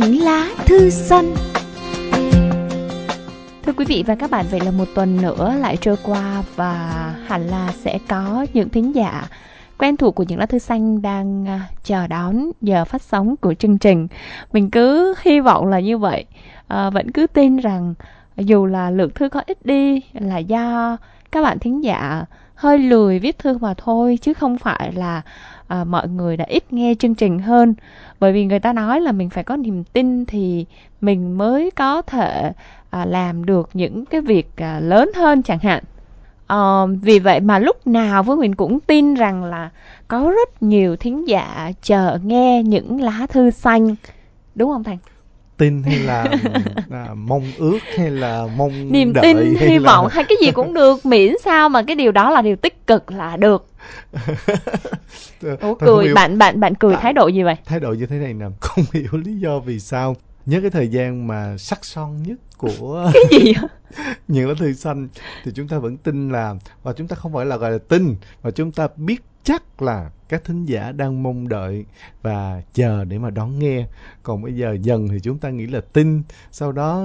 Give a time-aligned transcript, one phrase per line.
[0.00, 1.34] Những lá thư xanh
[3.62, 7.14] Thưa quý vị và các bạn, vậy là một tuần nữa lại trôi qua và
[7.26, 9.28] hẳn là sẽ có những thính giả
[9.78, 13.54] quen thuộc của những lá thư xanh đang à, chờ đón giờ phát sóng của
[13.54, 14.08] chương trình.
[14.52, 16.24] Mình cứ hy vọng là như vậy,
[16.68, 17.94] à, vẫn cứ tin rằng
[18.36, 20.96] dù là lượng thư có ít đi là do
[21.32, 22.24] các bạn thính giả
[22.54, 25.22] hơi lười viết thư mà thôi chứ không phải là
[25.68, 27.74] à, mọi người đã ít nghe chương trình hơn.
[28.20, 30.66] Bởi vì người ta nói là mình phải có niềm tin thì
[31.00, 32.52] mình mới có thể
[32.90, 35.82] à, làm được những cái việc à, lớn hơn chẳng hạn.
[36.46, 39.70] À, vì vậy mà lúc nào với mình cũng tin rằng là
[40.08, 43.94] có rất nhiều thính giả chờ nghe những lá thư xanh.
[44.54, 44.98] Đúng không thành
[45.58, 46.26] tin hay là
[46.90, 49.92] à, mong ước hay là mong niềm đợi tin hay hy là...
[49.92, 52.86] vọng hay cái gì cũng được miễn sao mà cái điều đó là điều tích
[52.86, 53.66] cực là được
[55.60, 57.00] Ủa cười hiểu bạn bạn bạn cười À.
[57.02, 59.80] thái độ gì vậy thái độ như thế này nè không hiểu lý do vì
[59.80, 63.68] sao nhớ cái thời gian mà sắc son nhất của cái gì vậy?
[64.28, 65.08] những lá thư xanh
[65.44, 68.16] thì chúng ta vẫn tin là và chúng ta không phải là gọi là tin
[68.42, 71.84] mà chúng ta biết chắc là các thính giả đang mong đợi
[72.22, 73.84] và chờ để mà đón nghe
[74.22, 77.02] còn bây giờ dần thì chúng ta nghĩ là tin sau đó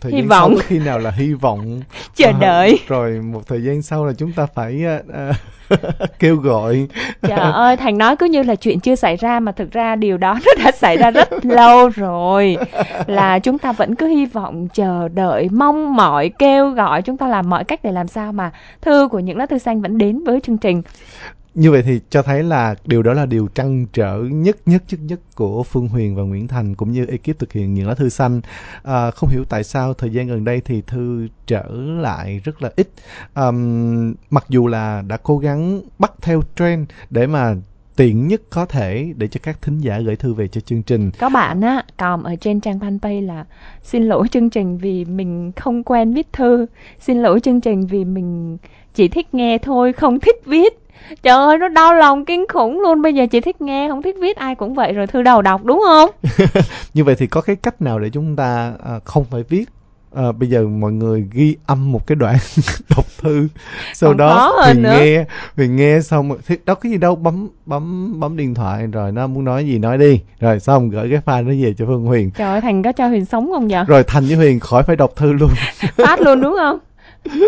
[0.00, 0.54] thời Hy gian vọng.
[0.56, 1.80] sau khi nào là hy vọng
[2.14, 5.32] chờ À, đợi rồi một thời gian sau là chúng ta phải à,
[6.18, 6.88] kêu gọi
[7.22, 10.16] Trời ơi, Thành nói cứ như là chuyện chưa xảy ra mà thực ra điều
[10.18, 12.56] đó nó đã xảy ra rất lâu rồi.
[13.06, 17.28] Là chúng ta vẫn cứ hy vọng, chờ đợi, mong mỏi, kêu gọi, chúng ta
[17.28, 18.50] làm mọi cách để làm sao mà
[18.82, 20.82] thư của những lá thư xanh vẫn đến với chương trình.
[21.54, 25.00] như vậy thì cho thấy là điều đó là điều trăn trở nhất nhất nhất
[25.02, 28.08] nhất của Phương Huyền và Nguyễn Thành cũng như ekip thực hiện những lá thư
[28.08, 28.40] xanh
[28.82, 31.64] à, không hiểu tại sao thời gian gần đây thì thư trở
[32.02, 32.88] lại rất là ít
[33.34, 33.50] à,
[34.30, 37.54] mặc dù là đã cố gắng bắt theo trend để mà
[37.96, 41.10] tiện nhất có thể để cho các thính giả gửi thư về cho chương trình
[41.18, 43.44] Có bạn á, còn ở trên trang fanpage là
[43.82, 46.66] xin lỗi chương trình vì mình không quen viết thư.
[47.00, 48.56] Xin lỗi chương trình vì mình
[48.94, 50.78] chỉ thích nghe thôi, không thích viết.
[51.22, 53.02] Trời ơi, nó đau lòng kinh khủng luôn.
[53.02, 55.64] Bây giờ chỉ thích nghe, không thích viết ai cũng vậy rồi thư đầu đọc
[55.64, 56.10] đúng không?
[56.94, 59.68] như vậy thì có cái cách nào để chúng ta à, không phải viết
[60.16, 62.36] À, bây giờ mọi người ghi âm một cái đoạn
[62.96, 63.48] đọc thư
[63.94, 64.90] sau Còn đó thì nữa.
[65.00, 65.24] nghe
[65.56, 69.26] thì nghe xong thì đó cái gì đâu bấm bấm bấm điện thoại rồi nó
[69.26, 72.30] muốn nói gì nói đi rồi xong gửi cái file nó về cho Phương Huyền
[72.30, 73.84] Trời ơi, Thành có cho Huyền sống không vậy?
[73.88, 75.50] rồi Thành với Huyền khỏi phải đọc thư luôn
[75.96, 76.78] Phát luôn đúng không?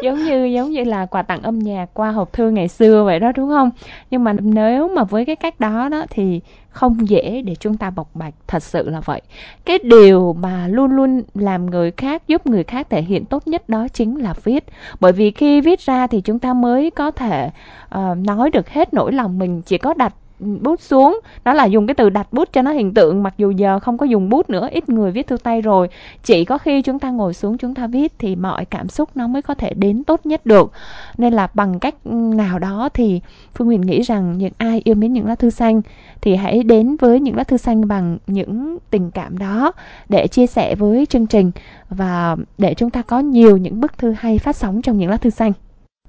[0.02, 3.20] giống như giống như là quà tặng âm nhạc qua hộp thư ngày xưa vậy
[3.20, 3.70] đó đúng không?
[4.10, 6.40] Nhưng mà nếu mà với cái cách đó đó thì
[6.78, 9.22] không dễ để chúng ta bộc bạch thật sự là vậy.
[9.64, 13.68] Cái điều mà luôn luôn làm người khác giúp người khác thể hiện tốt nhất
[13.68, 14.64] đó chính là viết.
[15.00, 17.50] Bởi vì khi viết ra thì chúng ta mới có thể
[17.94, 21.20] uh, nói được hết nỗi lòng mình chỉ có đặt bút xuống.
[21.44, 23.98] Đó là dùng cái từ đặt bút cho nó hiện tượng, mặc dù giờ không
[23.98, 25.88] có dùng bút nữa, ít người viết thư tay rồi.
[26.24, 29.26] Chỉ có khi chúng ta ngồi xuống chúng ta viết thì mọi cảm xúc nó
[29.26, 30.72] mới có thể đến tốt nhất được.
[31.18, 33.20] Nên là bằng cách nào đó thì
[33.54, 35.82] phương huyền nghĩ rằng những ai yêu mến những lá thư xanh
[36.20, 39.72] thì hãy đến với những lá thư xanh bằng những tình cảm đó
[40.08, 41.50] để chia sẻ với chương trình
[41.90, 45.16] và để chúng ta có nhiều những bức thư hay phát sóng trong những lá
[45.16, 45.52] thư xanh.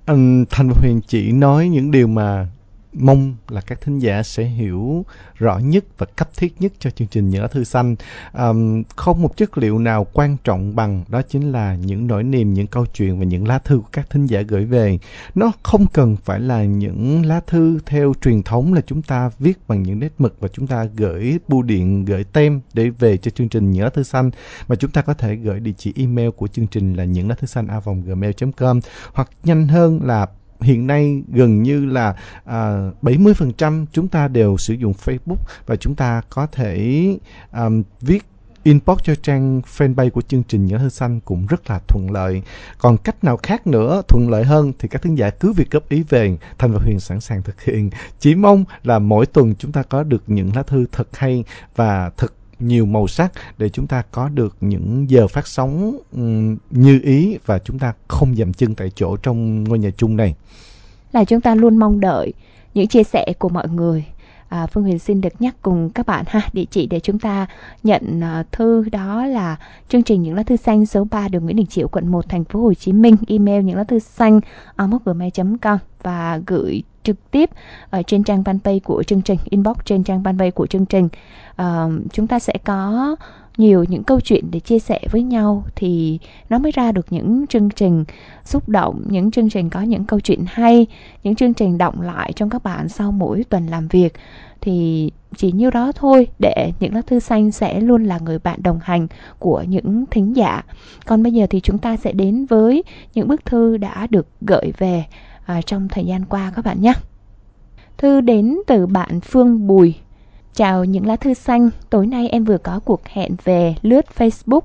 [0.06, 2.47] Anh thanh và Huyền chỉ nói những điều mà
[2.94, 5.06] mong là các thính giả sẽ hiểu
[5.36, 7.96] rõ nhất và cấp thiết nhất cho chương trình những lá thư xanh.
[8.34, 12.54] Um, không một chất liệu nào quan trọng bằng đó chính là những nỗi niềm
[12.54, 15.00] những câu chuyện và những lá thư của các thính giả gửi về.
[15.36, 19.68] Nó không cần phải là những lá thư theo truyền thống là chúng ta viết
[19.68, 23.32] bằng những nét mực và chúng ta gửi bưu điện gửi tem để về cho
[23.32, 24.32] chương trình những lá thư xanh.
[24.68, 27.36] Mà chúng ta có thể gửi địa chỉ email của chương trình là những lá
[27.36, 28.80] thư xanh a gmail.com
[29.14, 30.28] hoặc nhanh hơn là
[30.62, 32.16] hiện nay gần như là
[32.46, 37.06] à, 70% chúng ta đều sử dụng Facebook và chúng ta có thể
[37.53, 38.25] um, viết
[38.64, 42.42] inbox cho trang fanpage của chương trình Nhớ Thư Xanh cũng rất là thuận lợi.
[42.78, 45.90] Còn cách nào khác nữa thuận lợi hơn thì các thính giả cứ việc góp
[45.90, 47.90] ý về Thành và Huyền sẵn sàng thực hiện.
[48.20, 51.44] Chỉ mong là mỗi tuần chúng ta có được những lá thư thật hay
[51.76, 56.22] và thật nhiều màu sắc để chúng ta có được những giờ phát sóng ừ,
[56.70, 60.35] như ý và chúng ta không dậm chân tại chỗ trong ngôi nhà chung này.
[61.14, 62.34] là chúng ta luôn mong đợi
[62.73, 64.06] những chia sẻ của mọi người.
[64.50, 67.47] À, Phương Huyền xin được nhắc cùng các bạn ha địa chỉ để chúng ta
[67.84, 69.58] nhận à, thư đó là
[69.90, 72.44] chương trình những lá thư xanh số 3 đường Nguyễn Đình Chiểu quận 1 thành
[72.44, 74.40] phố Hồ Chí Minh email những lá thư xanh
[74.78, 77.49] gmail.com và gửi trực tiếp
[77.90, 81.09] ở trên trang fanpage của chương trình inbox trên trang fanpage của chương trình.
[81.61, 83.16] Uh, chúng ta sẽ có
[83.57, 86.19] nhiều những câu chuyện để chia sẻ với nhau thì
[86.49, 88.05] nó mới ra được những chương trình
[88.46, 90.87] xúc động những chương trình có những câu chuyện hay
[91.23, 94.13] những chương trình động lại trong các bạn sau mỗi tuần làm việc.
[94.61, 98.63] Thì chỉ như đó thôi để những lá thư xanh sẽ luôn là người bạn
[98.63, 99.07] đồng hành
[99.40, 100.63] của những thính giả.
[101.05, 104.72] Còn bây giờ thì chúng ta sẽ đến với những bức thư đã được gửi
[104.78, 105.05] về
[105.49, 106.93] à, trong thời gian qua các bạn nhé
[107.97, 109.96] thư đến từ bạn phương bùi
[110.53, 114.61] Chào những lá thư xanh, tối nay em vừa có cuộc hẹn về lướt Facebook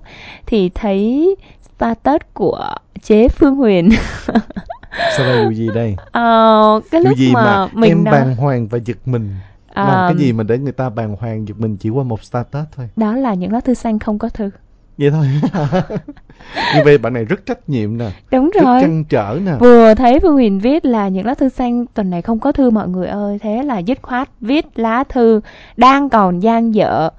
[0.46, 1.36] thì thấy
[1.76, 2.70] status của
[3.02, 3.88] chế Phương Huyền.
[5.16, 5.96] Sao đây vụ gì đây?
[6.12, 9.34] Ờ, cái lúc gì mà, mà mình em nói- bàng hoàng và giật mình.
[9.74, 12.24] Ờ, Làm cái gì mà để người ta bàng hoàng giật mình chỉ qua một
[12.24, 12.88] status thôi.
[12.96, 14.50] Đó là những lá thư xanh không có thư.
[14.98, 15.26] Vậy thôi.
[16.74, 18.80] Như vậy bạn này rất trách nhiệm nè, Đúng rất rồi.
[18.80, 19.52] trăn trở nè.
[19.60, 22.70] Vừa thấy Phương Huyền viết là những lá thư xanh tuần này không có thư
[22.70, 25.40] mọi người ơi Thế là dứt khoát viết lá thư
[25.76, 27.10] đang còn gian dở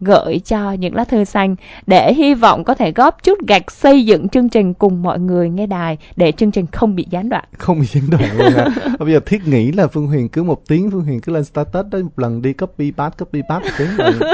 [0.00, 1.56] gửi cho những lá thư xanh
[1.86, 5.50] để hy vọng có thể góp chút gạch xây dựng chương trình cùng mọi người
[5.50, 7.44] nghe đài để chương trình không bị gián đoạn.
[7.58, 8.66] Không bị gián đoạn luôn à.
[8.98, 11.86] Bây giờ thiết nghĩ là Phương Huyền cứ một tiếng Phương Huyền cứ lên status
[11.90, 14.12] đó một lần đi copy paste copy paste tiếng rồi.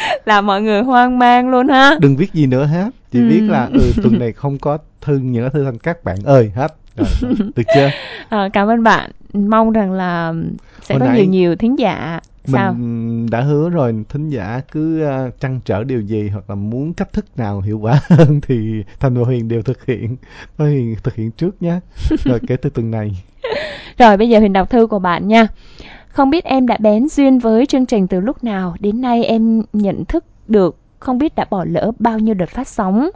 [0.24, 1.96] Là mọi người hoang mang luôn ha.
[2.00, 2.90] Đừng viết gì nữa hết.
[3.10, 3.28] Chỉ Ừ.
[3.28, 6.52] viết là ừ tuần này không có thư những cái thư thành các bạn ơi
[6.54, 6.74] hết.
[6.96, 7.08] Rồi,
[7.56, 7.90] được chưa?
[8.28, 9.10] À, cảm ơn bạn.
[9.32, 10.34] Mong rằng là
[10.82, 12.20] sẽ Hồi có nhiều nhiều thính giả.
[12.44, 12.72] Sao?
[12.72, 16.92] Mình đã hứa rồi thính giả cứ uh, trăn trở điều gì hoặc là muốn
[16.94, 20.16] cách thức nào hiệu quả hơn thì Thành và Huyền đều thực hiện.
[20.58, 21.80] Thôi Huyền thực hiện trước nhé.
[22.24, 23.10] Rồi kể từ tuần này.
[23.98, 25.46] Rồi bây giờ Huyền đọc thư của bạn nha.
[26.18, 29.62] Không biết em đã bén duyên với chương trình từ lúc nào, đến nay em
[29.72, 33.10] nhận thức được không biết đã bỏ lỡ bao nhiêu đợt phát sóng.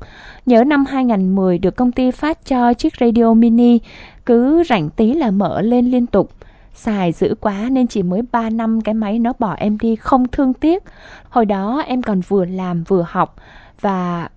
[0.46, 3.78] Nhớ năm 2010 được công ty phát cho chiếc radio mini,
[4.26, 6.30] cứ rảnh tí là mở lên liên tục.
[6.74, 10.28] Xài dữ quá nên chỉ mới 3 năm cái máy nó bỏ em đi không
[10.28, 10.82] thương tiếc.
[11.28, 13.36] Hồi đó em còn vừa làm vừa học
[13.80, 14.28] và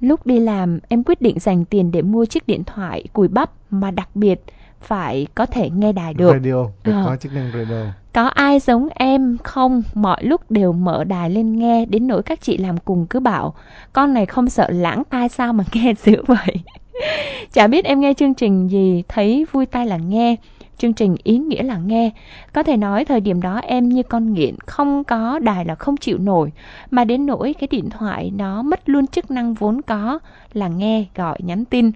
[0.00, 3.50] lúc đi làm em quyết định dành tiền để mua chiếc điện thoại cùi bắp
[3.70, 4.40] mà đặc biệt
[4.80, 6.32] phải có thể nghe đài được.
[6.32, 7.02] Radio, được Ờ.
[7.06, 8.03] có chức năng radio.
[8.14, 9.82] Có ai giống em không?
[9.94, 13.54] Mọi lúc đều mở đài lên nghe Đến nỗi các chị làm cùng cứ bảo
[13.92, 16.56] Con này không sợ lãng tai sao mà nghe dữ vậy?
[17.52, 20.36] Chả biết em nghe chương trình gì Thấy vui tai là nghe.
[20.78, 22.10] Chương trình ý nghĩa là nghe.
[22.52, 25.96] Có thể nói thời điểm đó em như con nghiện Không có đài là không
[25.96, 26.52] chịu nổi.
[26.90, 30.18] Mà đến nỗi cái điện thoại nó mất luôn chức năng vốn có
[30.52, 31.90] Là nghe, gọi, nhắn tin.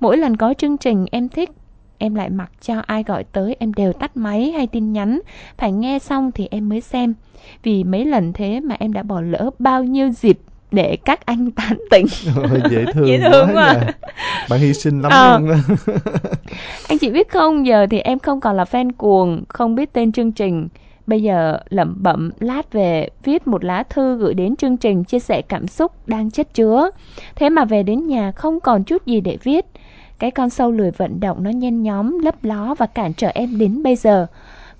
[0.00, 1.50] Mỗi lần có chương trình em thích
[1.98, 5.20] Em lại mặc cho ai gọi tới em đều tắt máy hay tin nhắn
[5.58, 7.14] Phải nghe xong thì em mới xem
[7.62, 10.38] Vì mấy lần thế mà em đã bỏ lỡ bao nhiêu dịp
[10.72, 12.06] để các anh tán tỉnh
[12.36, 13.72] Ôi, dễ thương, Dễ thương quá.
[13.74, 13.86] nha.
[14.50, 15.38] Bạn hy sinh lắm Ờ.
[15.38, 15.56] luôn đó.
[16.88, 20.12] Anh chị biết không, giờ thì em không còn là fan cuồng, không biết tên
[20.12, 20.68] chương trình.
[21.06, 25.18] Bây giờ lẩm bẩm lát về viết một lá thư gửi đến chương trình chia
[25.18, 26.90] sẻ cảm xúc đang chất chứa.
[27.36, 29.66] Thế mà về đến nhà không còn chút gì để viết.
[30.18, 33.58] Cái con sâu lười vận động nó nhen nhóm, lấp ló và cản trở em
[33.58, 34.26] đến bây giờ.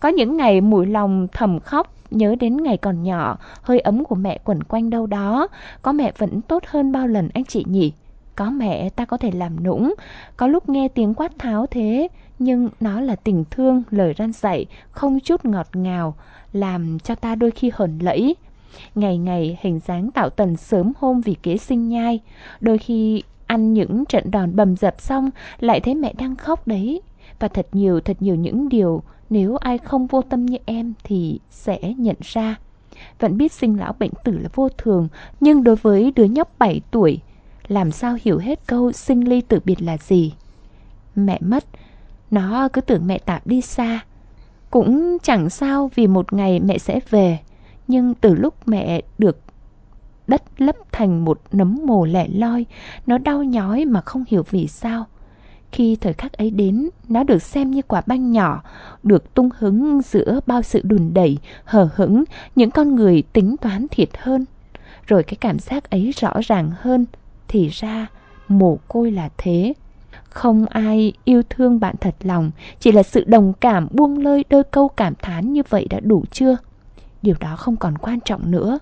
[0.01, 4.15] Có những ngày mũi lòng thầm khóc, nhớ đến ngày còn nhỏ, hơi ấm của
[4.15, 5.49] mẹ quẩn quanh đâu đó.
[5.83, 7.93] Có mẹ vẫn tốt hơn bao lần anh chị nhỉ?
[8.37, 9.95] Có mẹ ta có thể làm nũng,
[10.37, 12.09] có lúc nghe tiếng quát tháo thế,
[12.39, 16.15] nhưng nó là tình thương, lời răn dạy, không chút ngọt ngào,
[16.53, 18.37] làm cho ta đôi khi hờn lẫy.
[18.95, 22.21] Ngày ngày hình dáng tạo tần sớm hôm vì kế sinh nhai,
[22.61, 25.31] đôi khi ăn những trận đòn bầm dập xong
[25.61, 27.03] lại thấy mẹ đang khóc đấy.
[27.39, 31.41] Và thật nhiều thật nhiều những điều nếu ai không vô tâm như em thì
[31.51, 32.57] sẽ nhận ra.
[33.19, 35.09] Vẫn biết sinh lão bệnh tử là vô thường,
[35.41, 37.21] nhưng đối với đứa nhóc 7 tuổi,
[37.69, 40.35] làm sao hiểu hết câu sinh ly tử biệt là gì.
[41.15, 41.65] Mẹ mất,
[42.31, 44.01] nó cứ tưởng mẹ tạm đi xa.
[44.71, 47.39] Cũng chẳng sao vì một ngày mẹ sẽ về,
[47.89, 49.39] nhưng từ lúc mẹ được
[50.29, 52.67] đất lấp thành một nấm mồ lẻ loi,
[53.07, 55.07] nó đau nhói mà không hiểu vì sao.
[55.73, 58.63] Khi thời khắc ấy đến, nó được xem như quả banh nhỏ,
[59.03, 62.25] được tung hứng giữa bao sự đùn đẩy, hờ hững,
[62.57, 64.45] những con người tính toán thiệt hơn.
[65.07, 67.07] Rồi cái cảm giác ấy rõ ràng hơn,
[67.49, 68.07] thì ra
[68.49, 69.75] mồ côi là thế.
[70.31, 74.65] Không ai yêu thương bạn thật lòng, chỉ là sự đồng cảm buông lơi đôi
[74.65, 76.57] câu cảm thán như vậy đã đủ chưa?
[77.23, 78.79] Điều đó không còn quan trọng nữa.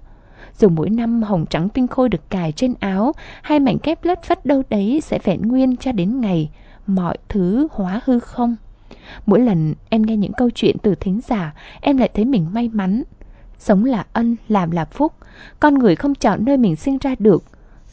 [0.58, 4.22] Dù mỗi năm hồng trắng tinh khôi được cài trên áo, hai mảnh kép lất
[4.22, 6.50] phất đâu đấy sẽ vẹn nguyên cho đến ngày
[6.86, 8.56] mọi thứ hóa hư không.
[9.26, 12.68] Mỗi lần em nghe những câu chuyện từ thính giả, em lại thấy mình may
[12.72, 13.02] mắn.
[13.58, 15.12] Sống là ân, làm là phúc.
[15.60, 17.44] Con người không chọn nơi mình sinh ra được,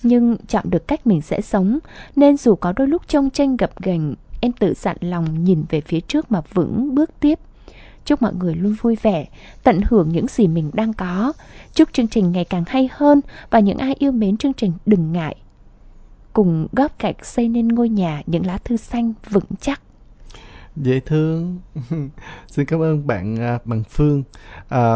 [0.04, 1.80] nhưng chọn được cách mình sẽ sống.
[2.16, 5.82] Nên dù có đôi lúc trông tranh gập ghềnh, em tự dặn lòng nhìn về
[5.82, 7.40] phía trước mà vững bước tiếp.
[8.06, 9.26] Chúc mọi người luôn vui vẻ,
[9.64, 11.34] tận hưởng những gì mình đang có.
[11.74, 15.12] Chúc chương trình ngày càng hay hơn và những ai yêu mến chương trình đừng
[15.12, 15.36] ngại.
[16.34, 19.82] Cùng góp gạch xây nên ngôi nhà những lá thư xanh vững chắc.
[20.76, 21.60] Dễ thương.
[22.48, 24.24] Xin cảm ơn bạn à, bằng Phương.
[24.70, 24.94] À,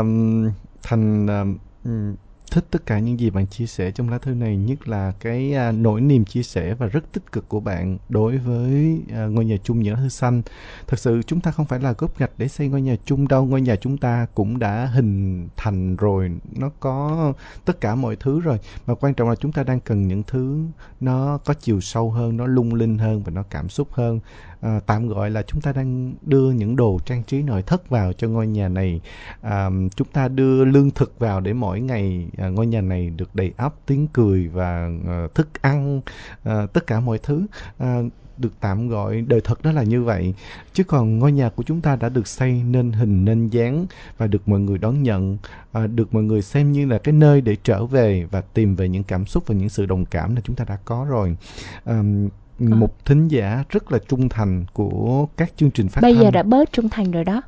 [0.83, 1.43] thành à,
[2.51, 5.53] thích tất cả những gì bạn chia sẻ trong lá thư này nhất là cái
[5.53, 9.45] à, nỗi niềm chia sẻ và rất tích cực của bạn đối với à, ngôi
[9.45, 10.41] nhà chung những lá thư xanh.
[10.87, 13.45] Thật sự chúng ta không phải là góp gạch để xây ngôi nhà chung đâu.
[13.45, 17.33] Ngôi nhà chúng ta cũng đã hình thành rồi nó có
[17.65, 18.59] tất cả mọi thứ rồi.
[18.87, 20.65] Mà quan trọng là chúng ta đang cần những thứ
[20.99, 24.19] nó có chiều sâu hơn nó lung linh hơn và nó cảm xúc hơn
[24.61, 28.13] à, tạm gọi là chúng ta đang đưa những đồ trang trí nội thất vào
[28.13, 29.01] cho ngôi nhà này.
[29.41, 33.35] À, chúng ta đưa lương thực vào để mỗi ngày à, ngôi nhà này được
[33.35, 36.01] đầy ắp tiếng cười và à, thức ăn
[36.43, 37.45] à, tất cả mọi thứ.
[37.77, 38.01] À,
[38.37, 40.33] được tạm gọi đời thật đó là như vậy.
[40.73, 43.85] Chứ còn ngôi nhà của chúng ta đã được xây nên hình nên dáng
[44.17, 45.37] và được mọi người đón nhận.
[45.71, 48.89] À, được mọi người xem như là cái nơi để trở về và tìm về
[48.89, 51.37] những cảm xúc và những sự đồng cảm là chúng ta đã có rồi.
[51.85, 52.03] À,
[52.59, 52.75] à.
[52.75, 56.23] một thính giả rất là trung thành của các chương trình phát bây thanh.
[56.23, 57.41] giờ đã bớt trung thành rồi đó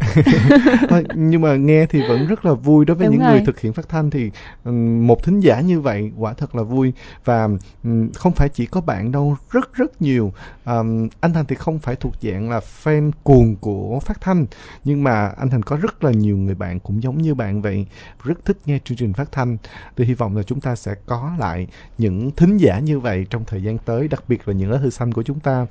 [1.15, 3.31] nhưng mà nghe thì vẫn rất là vui đối với Đúng những rồi.
[3.31, 4.31] người thực hiện phát thanh thì
[5.01, 6.93] một thính giả như vậy quả thật là vui
[7.25, 7.49] và
[8.15, 10.33] không phải chỉ có bạn đâu rất rất nhiều
[10.65, 14.45] um, anh thành thì không phải thuộc dạng là fan cuồng của phát thanh
[14.83, 17.85] nhưng mà anh thành có rất là nhiều người bạn cũng giống như bạn vậy
[18.23, 19.57] rất thích nghe chương trình phát thanh
[19.95, 23.43] tôi hy vọng là chúng ta sẽ có lại những thính giả như vậy trong
[23.47, 25.65] thời gian tới đặc biệt là những lá thư xanh của chúng ta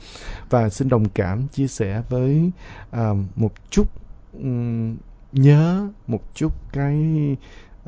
[0.51, 2.51] và xin đồng cảm chia sẻ với
[2.97, 3.87] uh, một chút
[4.33, 4.97] um,
[5.33, 6.97] nhớ một chút cái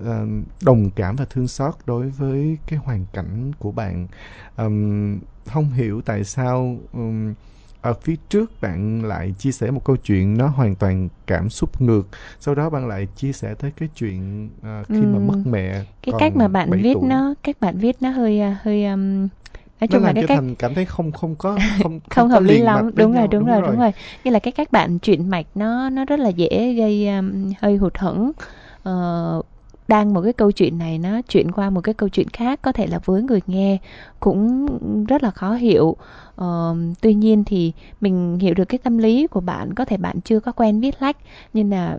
[0.01, 0.07] uh,
[0.63, 4.07] đồng cảm và thương xót đối với cái hoàn cảnh của bạn
[5.47, 7.35] không hiểu tại sao um,
[7.83, 11.81] ở phía trước bạn lại chia sẻ một câu chuyện nó hoàn toàn cảm xúc
[11.81, 12.09] ngược
[12.41, 15.07] sau đó bạn lại chia sẻ tới cái chuyện uh, khi ừ.
[15.07, 17.09] mà mất mẹ cái cách mà bạn viết tuổi.
[17.09, 19.29] nó cách bạn viết nó hơi hơi um,
[19.81, 22.43] nói chung nó là cái cách thành cảm thấy không không có không không, hợp
[22.43, 22.91] lý lắm.
[22.95, 23.93] đúng rồi đúng, đúng rồi đúng rồi.
[24.25, 27.77] Như là cái cách bạn chuyển mạch nó nó rất là dễ gây um, hơi
[27.77, 28.33] hụt hẫng.
[28.89, 29.47] Uh,
[29.89, 32.73] đang một cái câu chuyện này nó chuyển qua một cái câu chuyện khác có
[32.73, 33.79] thể là với người nghe
[34.21, 34.67] cũng
[35.07, 35.97] rất là khó hiểu.
[36.41, 40.21] Uh, tuy nhiên thì mình hiểu được cái tâm lý của bạn có thể bạn
[40.21, 41.17] chưa có quen viết lách
[41.53, 41.99] nhưng là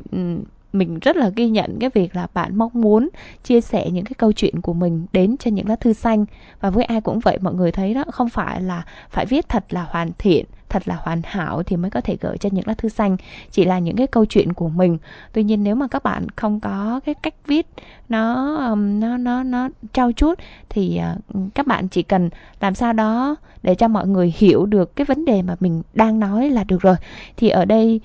[0.73, 3.09] mình rất là ghi nhận cái việc là bạn mong muốn
[3.43, 6.25] chia sẻ những cái câu chuyện của mình đến cho những lá thư xanh.
[6.61, 9.65] Và với ai cũng vậy, mọi người thấy đó, không phải là phải viết thật
[9.69, 12.73] là hoàn thiện, thật là hoàn hảo thì mới có thể gửi cho những lá
[12.73, 13.17] thư xanh.
[13.51, 14.97] Chỉ là những cái câu chuyện của mình.
[15.33, 17.67] Tuy nhiên nếu mà các bạn không có cái cách viết
[18.09, 21.15] nó nó nó nó trau chuốt thì à,
[21.53, 25.25] các bạn chỉ cần làm sao đó để cho mọi người hiểu được cái vấn
[25.25, 26.95] đề mà mình đang nói là được rồi.
[27.37, 28.01] Thì ở đây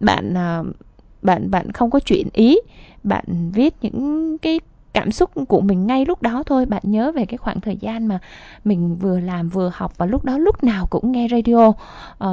[0.00, 0.62] bạn à,
[1.24, 2.58] bạn bạn không có chuyện ý
[3.02, 4.60] bạn viết những cái
[4.94, 6.66] cảm xúc của mình ngay lúc đó thôi.
[6.66, 8.18] Bạn nhớ về cái khoảng thời gian mà
[8.64, 11.76] mình vừa làm vừa học và lúc đó lúc nào cũng nghe radio uh,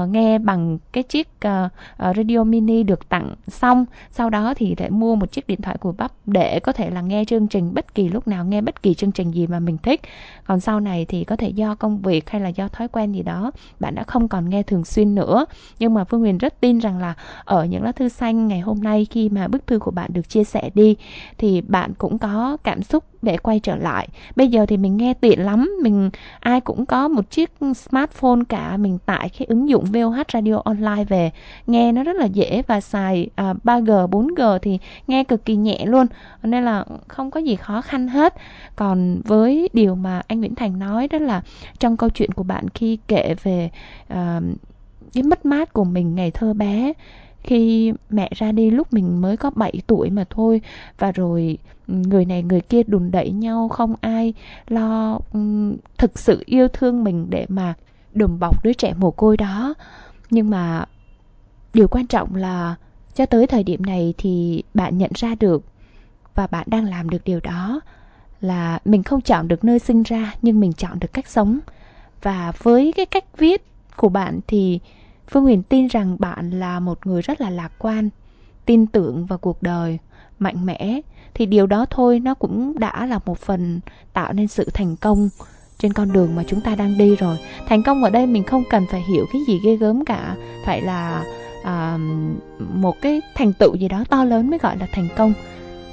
[0.10, 1.72] nghe bằng cái chiếc uh,
[2.16, 3.86] radio mini được tặng xong.
[4.12, 7.02] Sau đó thì lại mua một chiếc điện thoại của bắp để có thể là
[7.02, 9.78] nghe chương trình bất kỳ lúc nào nghe bất kỳ chương trình gì mà mình
[9.78, 10.02] thích.
[10.46, 13.24] Còn sau này thì có thể do công việc hay là do thói quen gì
[13.24, 15.46] đó bạn đã không còn nghe thường xuyên nữa.
[15.80, 17.14] Nhưng mà phương huyền rất tin rằng là
[17.46, 20.30] ở những lá thư xanh ngày hôm nay khi mà bức thư của bạn được
[20.30, 20.96] chia sẻ đi
[21.38, 24.08] thì bạn cũng có cảm xúc để quay trở lại.
[24.36, 25.72] Bây giờ thì mình nghe tiện lắm.
[25.84, 28.78] Mình ai cũng có một chiếc smartphone cả.
[28.78, 31.32] Mình tải cái ứng dụng VOH Radio Online về.
[31.68, 35.86] Nghe nó rất là dễ và xài à, 3G 4G thì nghe cực kỳ nhẹ
[35.86, 36.08] luôn.
[36.44, 38.36] Nên là không có gì khó khăn hết.
[38.76, 41.42] Còn với điều mà anh Nguyễn Thành nói đó là
[41.80, 43.70] trong câu chuyện của bạn khi kể về
[44.08, 44.42] à,
[45.14, 46.94] cái mất mát của mình ngày thơ bé
[47.44, 50.62] khi mẹ ra đi lúc mình mới có 7 tuổi mà thôi.
[50.98, 51.58] Và rồi
[51.88, 54.34] ừ, người này người kia đùn đẩy nhau, không ai
[54.68, 55.40] lo ừ,
[55.98, 57.74] thực sự yêu thương mình để mà
[58.14, 59.74] đùm bọc đứa trẻ mồ côi đó.
[60.30, 60.86] Nhưng mà
[61.74, 62.76] điều quan trọng là
[63.16, 65.64] cho tới thời điểm này thì bạn nhận ra được
[66.36, 67.82] và bạn đang làm được điều đó
[68.42, 71.60] là mình không chọn được nơi sinh ra, nhưng mình chọn được cách sống.
[72.22, 74.80] Và với cái cách viết của bạn thì
[75.32, 78.10] phương huyền tin rằng bạn là một người rất là lạc quan
[78.66, 79.98] tin tưởng vào cuộc đời
[80.40, 81.02] mạnh mẽ
[81.34, 83.80] thì điều đó thôi nó cũng đã là một phần
[84.14, 85.30] tạo nên sự thành công
[85.78, 87.38] trên con đường mà chúng ta đang đi rồi.
[87.68, 90.36] Thành công ở đây mình không cần phải hiểu cái gì ghê gớm cả
[90.66, 91.24] phải là
[91.64, 91.98] à,
[92.74, 95.34] một cái thành tựu gì đó to lớn mới gọi là thành công.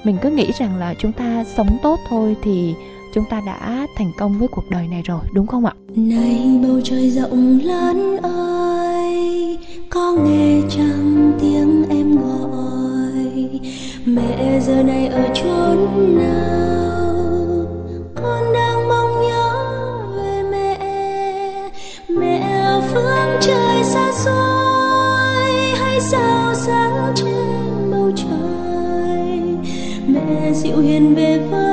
[0.05, 2.75] Mình cứ nghĩ rằng là chúng ta sống tốt thôi thì
[3.15, 5.73] chúng ta đã thành công với cuộc đời này rồi, đúng không ạ?
[5.97, 9.59] Này, bầu trời rộng lớn ơi,
[9.91, 13.49] có nghe chăng tiếng em gọi?
[14.07, 15.79] Mẹ giờ này ở chốn
[16.19, 17.67] nào?
[18.15, 19.53] Con đang mong nhớ
[20.17, 20.79] về mẹ.
[22.09, 29.41] Mẹ ở phương trời xa xôi, hay sao sáng trên bầu trời?
[30.07, 31.68] Mẹ dịu hiền về với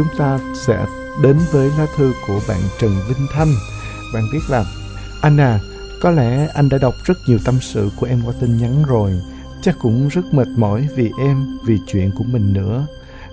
[0.00, 0.86] chúng ta sẽ
[1.22, 3.54] đến với lá thư của bạn Trần Vinh Thanh.
[4.14, 4.64] Bạn viết là
[5.22, 5.60] Anh à,
[6.00, 9.12] có lẽ anh đã đọc rất nhiều tâm sự của em qua tin nhắn rồi.
[9.62, 12.86] Chắc cũng rất mệt mỏi vì em, vì chuyện của mình nữa.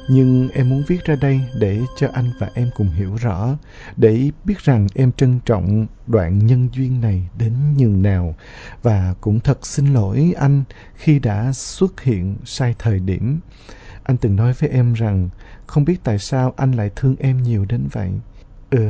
[0.08, 3.58] Nhưng em muốn viết ra đây để cho anh và em cùng hiểu rõ,
[3.98, 8.36] để biết rằng em trân trọng đoạn nhân duyên này đến nhường nào.
[8.84, 10.64] Và cũng thật xin lỗi anh
[10.96, 13.40] khi đã xuất hiện sai thời điểm.
[14.08, 15.30] Anh từng nói với em rằng
[15.68, 18.12] không biết tại sao anh lại thương em nhiều đến vậy.
[18.70, 18.90] Ừ,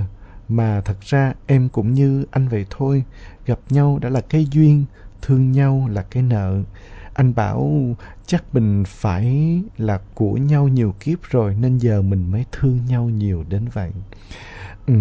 [0.50, 3.04] mà thật ra em cũng như anh vậy thôi.
[3.46, 4.86] Gặp nhau đã là cái duyên,
[5.22, 6.62] thương nhau là cái nợ.
[7.14, 12.46] Anh bảo chắc mình phải là của nhau nhiều kiếp rồi nên giờ mình mới
[12.52, 13.92] thương nhau nhiều đến vậy.
[14.88, 14.94] Ừ,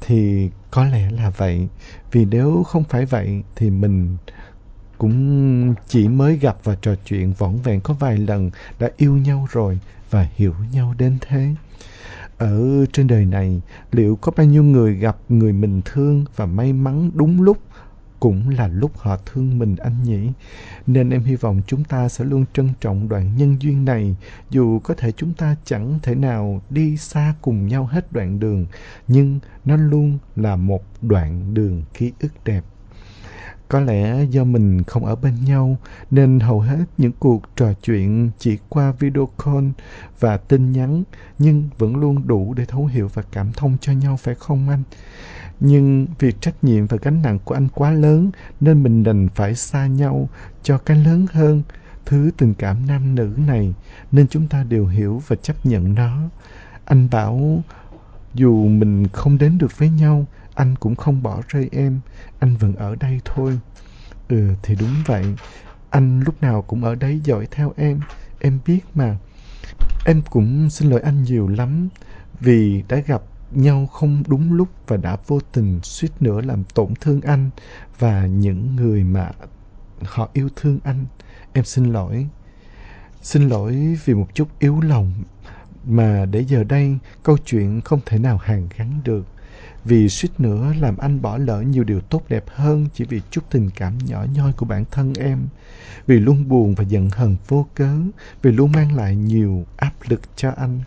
[0.00, 1.68] thì có lẽ là vậy.
[2.12, 4.16] Vì nếu không phải vậy thì mình
[4.98, 9.46] cũng chỉ mới gặp và trò chuyện vỏn vẹn có vài lần đã yêu nhau
[9.50, 9.78] rồi
[10.10, 11.54] và hiểu nhau đến thế.
[12.38, 16.72] Ở trên đời này, liệu có bao nhiêu người gặp người mình thương và may
[16.72, 17.58] mắn đúng lúc
[18.20, 20.30] cũng là lúc họ thương mình anh nhỉ?
[20.86, 24.16] Nên em hy vọng chúng ta sẽ luôn trân trọng đoạn nhân duyên này,
[24.50, 28.66] dù có thể chúng ta chẳng thể nào đi xa cùng nhau hết đoạn đường,
[29.08, 32.64] nhưng nó luôn là một đoạn đường ký ức đẹp.
[33.68, 35.76] Có lẽ do mình không ở bên nhau,
[36.10, 39.68] nên hầu hết những cuộc trò chuyện chỉ qua video call
[40.20, 41.02] và tin nhắn,
[41.38, 44.82] nhưng vẫn luôn đủ để thấu hiểu và cảm thông cho nhau, phải không anh?
[45.60, 49.54] Nhưng việc trách nhiệm và gánh nặng của anh quá lớn, nên mình đành phải
[49.54, 50.28] xa nhau
[50.62, 51.62] cho cái lớn hơn.
[52.06, 53.74] thứ tình cảm nam nữ này,
[54.12, 56.18] nên chúng ta đều hiểu và chấp nhận nó
[56.84, 57.62] anh bảo,
[58.34, 62.00] dù mình không đến được với nhau anh cũng không bỏ rơi em,
[62.38, 63.58] anh vẫn ở đây thôi.
[64.28, 65.24] Ừ thì đúng vậy.
[65.90, 68.00] Anh lúc nào cũng ở đấy dõi theo em
[68.40, 69.16] em biết mà.
[70.06, 71.88] Em cũng xin lỗi anh nhiều lắm
[72.40, 76.94] vì đã gặp nhau không đúng lúc và đã vô tình suýt nữa làm tổn
[77.00, 77.50] thương anh
[77.98, 79.30] và những người mà
[80.02, 81.06] họ yêu thương anh.
[81.52, 82.26] Em xin lỗi.
[83.22, 85.12] Xin lỗi vì một chút yếu lòng
[85.86, 89.26] mà để giờ đây câu chuyện không thể nào hàn gắn được
[89.84, 93.44] vì suýt nữa làm anh bỏ lỡ nhiều điều tốt đẹp hơn chỉ vì chút
[93.50, 95.38] tình cảm nhỏ nhoi của bản thân em.
[96.06, 97.96] Vì luôn buồn và giận hờn vô cớ,
[98.42, 100.80] vì luôn mang lại nhiều áp lực cho anh.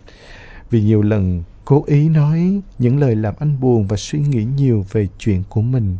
[0.70, 4.86] Vì nhiều lần cố ý nói những lời làm anh buồn và suy nghĩ nhiều
[4.92, 5.96] về chuyện của mình.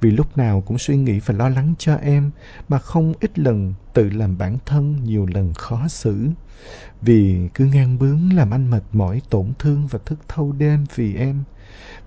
[0.00, 2.30] Vì lúc nào cũng suy nghĩ và lo lắng cho em,
[2.68, 6.28] mà không ít lần tự làm bản thân nhiều lần khó xử.
[7.02, 11.14] Vì cứ ngang bướng làm anh mệt mỏi, tổn thương và thức thâu đêm vì
[11.14, 11.42] em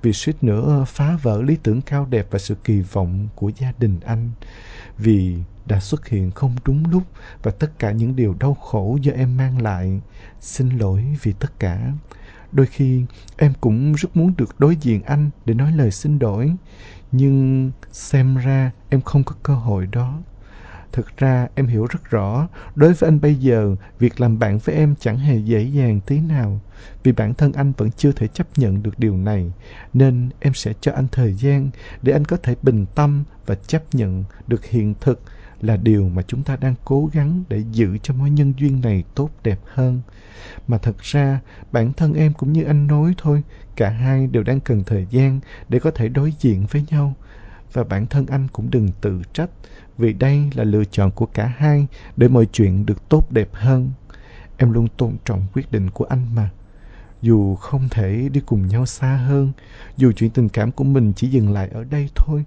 [0.06, 3.74] vì suýt nữa phá vỡ lý tưởng cao đẹp và sự kỳ vọng của gia
[3.80, 4.32] đình anh.
[4.98, 7.04] Vì đã xuất hiện không đúng lúc
[7.44, 10.02] và tất cả những điều đau khổ do em mang lại,
[10.40, 11.92] xin lỗi vì tất cả.
[12.52, 13.04] Đôi khi,
[13.38, 16.56] em cũng rất muốn được đối diện anh để nói lời xin lỗi,
[17.12, 20.20] nhưng xem ra em không có cơ hội đó
[20.96, 24.76] thực ra, em hiểu rất rõ, đối với anh bây giờ, việc làm bạn với
[24.76, 26.60] em chẳng hề dễ dàng tí nào.
[27.04, 29.52] Vì bản thân anh vẫn chưa thể chấp nhận được điều này,
[29.94, 31.70] nên em sẽ cho anh thời gian
[32.02, 35.22] để anh có thể bình tâm và chấp nhận được hiện thực
[35.62, 39.04] là điều mà chúng ta đang cố gắng để giữ cho mối nhân duyên này
[39.16, 40.02] tốt đẹp hơn.
[40.68, 41.40] Mà thật ra,
[41.72, 43.44] bản thân em cũng như anh nói thôi,
[43.76, 47.14] cả hai đều đang cần thời gian để có thể đối diện với nhau.
[47.74, 49.50] Và bản thân anh cũng đừng tự trách
[49.98, 53.92] vì đây là lựa chọn của cả hai để mọi chuyện được tốt đẹp hơn.
[54.58, 56.50] Em luôn tôn trọng quyết định của anh mà.
[57.22, 59.52] Dù không thể đi cùng nhau xa hơn,
[59.98, 62.44] dù chuyện tình cảm của mình chỉ dừng lại ở đây thôi,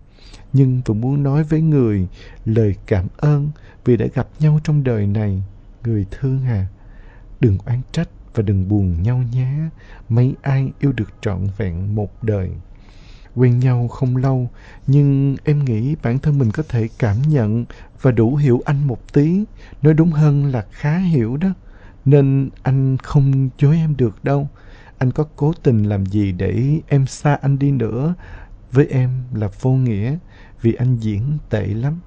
[0.53, 2.07] nhưng vẫn muốn nói với người
[2.45, 3.51] lời cảm ơn
[3.85, 5.43] vì đã gặp nhau trong đời này.
[5.85, 6.67] Người thương à
[7.41, 9.53] đừng oán trách và đừng buồn nhau nhé.
[10.09, 12.51] Mấy ai yêu được trọn vẹn một đời
[13.39, 14.49] quen nhau không lâu,
[14.87, 17.65] nhưng em nghĩ bản thân mình có thể cảm nhận
[18.03, 19.45] và đủ hiểu anh một tí.
[19.83, 21.49] Nói đúng hơn là khá hiểu đó.
[22.05, 24.49] Nên anh không chối em được đâu.
[24.99, 28.15] Anh có cố tình làm gì để em xa anh đi nữa?
[28.73, 30.17] Với em là vô nghĩa,
[30.63, 32.01] vì anh diễn tệ lắm.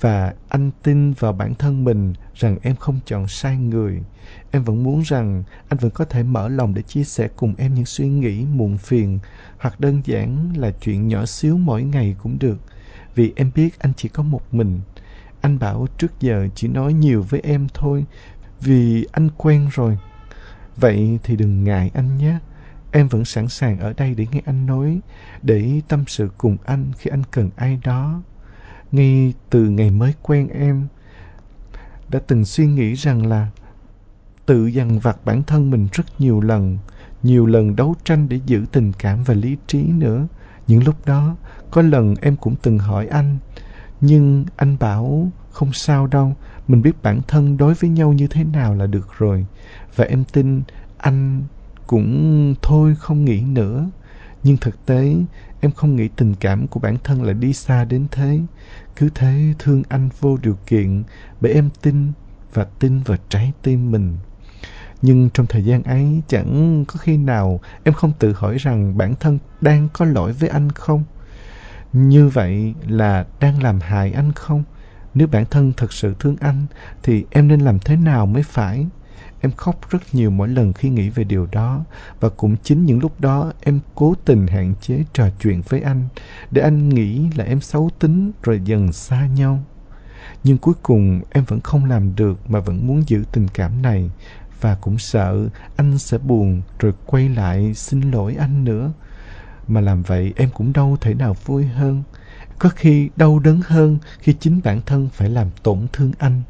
[0.00, 4.02] Và anh tin vào bản thân mình rằng em không chọn sai người.
[4.50, 7.74] Em vẫn muốn rằng anh vẫn có thể mở lòng để chia sẻ cùng em
[7.74, 9.18] những suy nghĩ muộn phiền
[9.62, 12.58] hoặc đơn giản là chuyện nhỏ xíu mỗi ngày cũng được.
[13.14, 14.80] Vì em biết anh chỉ có một mình.
[15.40, 18.04] Anh bảo trước giờ chỉ nói nhiều với em thôi,
[18.60, 19.98] vì anh quen rồi.
[20.76, 22.38] Vậy thì đừng ngại anh nhé.
[22.92, 25.00] Em vẫn sẵn sàng ở đây để nghe anh nói,
[25.42, 28.22] để tâm sự cùng anh khi anh cần ai đó.
[28.92, 30.86] Ngay từ ngày mới quen em,
[32.08, 33.48] đã từng suy nghĩ rằng là
[34.46, 36.78] tự dằn vặt bản thân mình rất nhiều lần
[37.22, 40.26] nhiều lần đấu tranh để giữ tình cảm và lý trí nữa.
[40.66, 41.36] Những lúc đó,
[41.70, 43.38] có lần em cũng từng hỏi anh,
[44.00, 46.34] nhưng anh bảo không sao đâu,
[46.68, 49.46] mình biết bản thân đối với nhau như thế nào là được rồi.
[49.96, 50.62] Và em tin
[50.98, 51.42] anh
[51.86, 53.90] cũng thôi không nghĩ nữa.
[54.42, 55.16] Nhưng thực tế,
[55.60, 58.40] em không nghĩ tình cảm của bản thân lại đi xa đến thế.
[58.96, 61.02] Cứ thế thương anh vô điều kiện,
[61.40, 62.12] bởi em tin
[62.54, 64.16] và tin vào trái tim mình
[65.02, 69.14] nhưng trong thời gian ấy, chẳng có khi nào em không tự hỏi rằng bản
[69.14, 71.04] thân đang có lỗi với anh không?
[71.92, 74.64] Như vậy là đang làm hại anh không?
[75.14, 76.66] Nếu bản thân thật sự thương anh,
[77.02, 78.86] thì em nên làm thế nào mới phải?
[79.40, 81.84] Em khóc rất nhiều mỗi lần khi nghĩ về điều đó,
[82.20, 86.08] và cũng chính những lúc đó em cố tình hạn chế trò chuyện với anh,
[86.50, 89.64] để anh nghĩ là em xấu tính rồi dần xa nhau.
[90.44, 94.10] Nhưng cuối cùng em vẫn không làm được mà vẫn muốn giữ tình cảm này
[94.62, 98.92] và cũng sợ anh sẽ buồn rồi quay lại xin lỗi anh nữa.
[99.68, 102.02] Mà làm vậy em cũng đâu thể nào vui hơn.
[102.58, 106.42] Có khi đau đớn hơn khi chính bản thân phải làm tổn thương anh.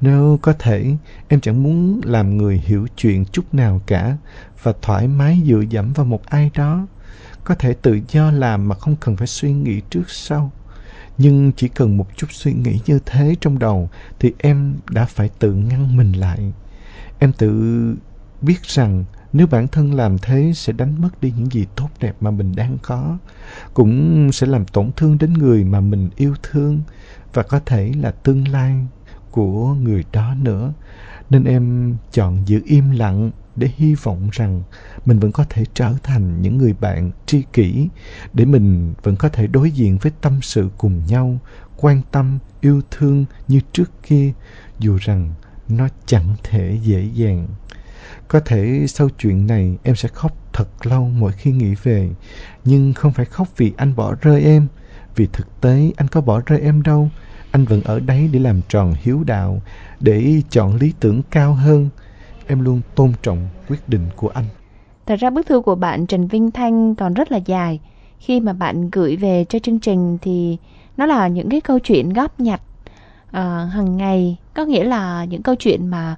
[0.00, 0.96] Nếu có thể,
[1.28, 4.16] em chẳng muốn làm người hiểu chuyện chút nào cả
[4.62, 6.86] và thoải mái dựa dẫm vào một ai đó.
[7.44, 10.52] Có thể tự do làm mà không cần phải suy nghĩ trước sau.
[11.18, 15.30] Nhưng chỉ cần một chút suy nghĩ như thế trong đầu thì em đã phải
[15.38, 16.52] tự ngăn mình lại
[17.20, 17.50] em tự
[18.42, 22.16] biết rằng nếu bản thân làm thế sẽ đánh mất đi những gì tốt đẹp
[22.20, 23.18] mà mình đang có,
[23.74, 26.80] cũng sẽ làm tổn thương đến người mà mình yêu thương
[27.34, 28.86] và có thể là tương lai
[29.30, 30.72] của người đó nữa.
[31.30, 34.62] Nên em chọn giữ im lặng để hy vọng rằng
[35.06, 37.88] mình vẫn có thể trở thành những người bạn tri kỷ,
[38.32, 41.38] để mình vẫn có thể đối diện với tâm sự cùng nhau,
[41.76, 44.32] quan tâm, yêu thương như trước kia.
[44.78, 45.34] Dù rằng
[45.70, 47.46] nó chẳng thể dễ dàng.
[48.28, 52.10] Có thể sau chuyện này em sẽ khóc thật lâu mỗi khi nghĩ về.
[52.64, 54.66] Nhưng không phải khóc vì anh bỏ rơi em.
[55.16, 57.08] Vì thực tế anh có bỏ rơi em đâu.
[57.50, 59.62] Anh vẫn ở đấy để làm tròn hiếu đạo
[60.00, 61.88] để chọn lý tưởng cao hơn.
[62.46, 64.44] Em luôn tôn trọng quyết định của anh.
[65.06, 67.80] Thật ra bức thư của bạn Trần Vinh Thanh còn rất là dài.
[68.18, 70.56] Khi mà bạn gửi về cho chương trình thì
[70.96, 72.60] nó là những cái câu chuyện góp nhặt
[73.30, 76.16] ờ, uh, hàng ngày, có nghĩa là những câu chuyện mà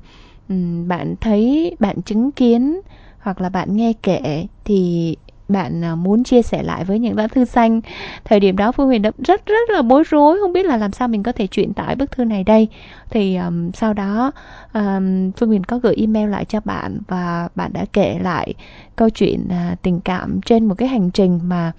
[0.49, 2.81] um, bạn thấy, bạn chứng kiến
[3.19, 5.17] hoặc là bạn nghe kể thì
[5.49, 7.81] bạn à, muốn chia sẻ lại với những lá thư xanh
[8.25, 10.93] thời điểm đó phương huyền đã rất rất là bối rối không biết là làm
[10.93, 12.69] sao mình có thể chuyển tải bức thư này đây.
[13.11, 14.33] Thì um, sau đó
[14.75, 18.55] um, phương huyền có gửi email lại cho bạn và bạn đã kể lại
[18.97, 21.73] câu chuyện uh, tình cảm trên một cái hành trình mà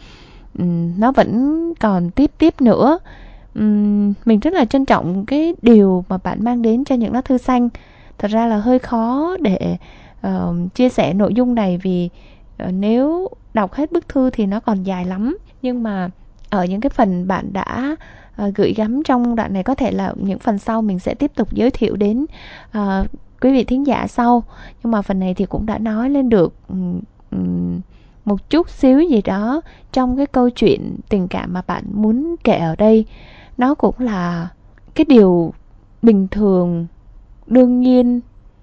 [0.59, 2.99] um, nó vẫn còn tiếp tiếp nữa
[3.55, 7.21] um, mình rất là trân trọng cái điều mà bạn mang đến cho những lá
[7.21, 7.69] thư xanh.
[8.17, 9.77] Thật ra là hơi khó để
[10.27, 12.09] uh, chia sẻ nội dung này vì
[12.63, 15.37] uh, nếu đọc hết bức thư thì nó còn dài lắm.
[15.61, 16.09] Nhưng mà
[16.49, 17.95] ở những cái phần bạn đã
[18.43, 21.31] uh, gửi gắm trong đoạn này có thể là những phần sau mình sẽ tiếp
[21.35, 22.25] tục giới thiệu đến
[22.77, 23.05] uh,
[23.41, 24.43] quý vị thính giả sau.
[24.83, 26.99] Nhưng mà phần này thì cũng đã nói lên được um,
[27.31, 27.81] um,
[28.25, 29.61] một chút xíu gì đó
[29.91, 33.05] trong cái câu chuyện tình cảm mà bạn muốn kể ở đây
[33.57, 34.49] nó cũng là
[34.95, 35.53] cái điều
[36.01, 36.87] bình thường
[37.47, 38.19] đương nhiên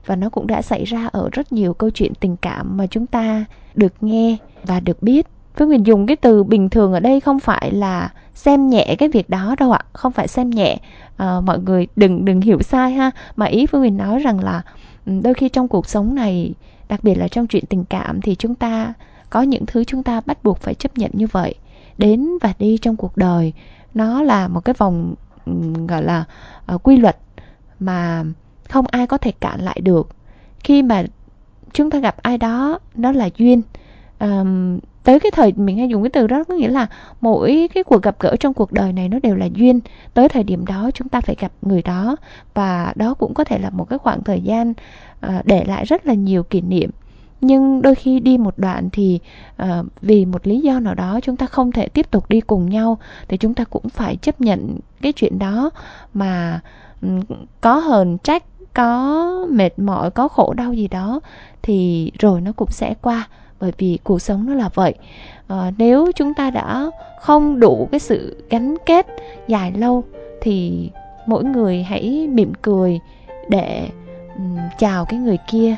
[0.06, 3.06] và nó cũng đã xảy ra ở rất nhiều câu chuyện tình cảm mà chúng
[3.06, 5.26] ta được nghe và được biết.
[5.56, 9.08] Phương Huyền dùng cái từ bình thường ở đây không phải là xem nhẹ cái
[9.08, 10.76] việc đó đâu ạ Không phải xem nhẹ.
[11.16, 13.10] À, Mọi người đừng đừng hiểu sai ha.
[13.36, 14.62] Mà ý Phương Huyền nói rằng là
[15.06, 16.54] ừ, Đôi khi trong cuộc sống này
[16.88, 18.94] Đặc biệt là trong chuyện tình cảm Thì chúng ta
[19.30, 21.54] có những thứ chúng ta bắt buộc phải chấp nhận như vậy.
[21.98, 23.52] Đến và đi trong cuộc đời
[23.94, 25.14] nó là một cái vòng
[25.46, 25.52] ừ,
[25.88, 26.24] gọi là
[26.74, 27.16] uh, quy luật
[27.80, 28.24] Mà
[28.68, 30.08] không ai có thể cản lại được.
[30.64, 31.04] Khi mà
[31.72, 33.62] chúng ta gặp ai đó Nó là duyên.
[34.20, 36.86] Um, tới cái thời mình hay dùng cái từ đó có nghĩa là
[37.20, 39.80] mỗi cái cuộc gặp gỡ trong cuộc đời này nó đều là duyên.
[40.14, 42.16] Tới thời điểm đó chúng ta phải gặp người đó
[42.54, 44.70] và đó cũng có thể là một cái khoảng thời gian
[45.26, 46.90] uh, để lại rất là nhiều kỷ niệm
[47.40, 49.20] nhưng đôi khi đi một đoạn thì
[49.62, 49.68] uh,
[50.00, 52.98] vì một lý do nào đó chúng ta không thể tiếp tục đi cùng nhau
[53.28, 55.70] thì chúng ta cũng phải chấp nhận cái chuyện đó.
[56.14, 56.60] Mà
[57.02, 57.20] um,
[57.60, 61.20] có hờn trách có mệt mỏi có khổ đau gì đó
[61.62, 63.28] thì rồi nó cũng sẽ qua
[63.60, 64.94] bởi vì cuộc sống nó là vậy.
[65.48, 69.06] À, nếu chúng ta đã không đủ cái sự gắn kết
[69.48, 70.04] dài lâu
[70.40, 70.90] thì
[71.26, 73.00] mỗi người hãy mỉm cười
[73.48, 73.88] để
[74.36, 75.76] um, chào cái người kia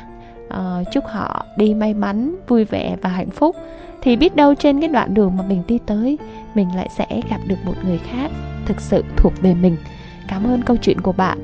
[0.57, 3.55] uh, chúc họ đi may mắn vui vẻ và hạnh phúc.
[4.01, 6.17] Thì biết đâu trên cái đoạn đường mà mình đi tới
[6.55, 8.31] mình lại sẽ gặp được một người khác
[8.65, 9.77] thực sự thuộc về mình.
[10.27, 11.37] Cảm ơn câu chuyện của bạn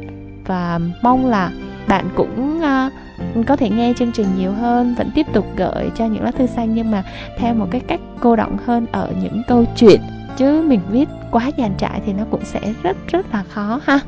[0.46, 1.52] và mong là
[1.88, 6.06] bạn cũng uh, có thể nghe chương trình nhiều hơn vẫn tiếp tục gửi cho
[6.06, 7.04] những lá thư xanh nhưng mà
[7.38, 10.02] theo một cái cách cô động hơn ở những câu chuyện.
[10.38, 14.00] Chứ mình viết quá dàn trải thì nó cũng sẽ rất rất là khó ha.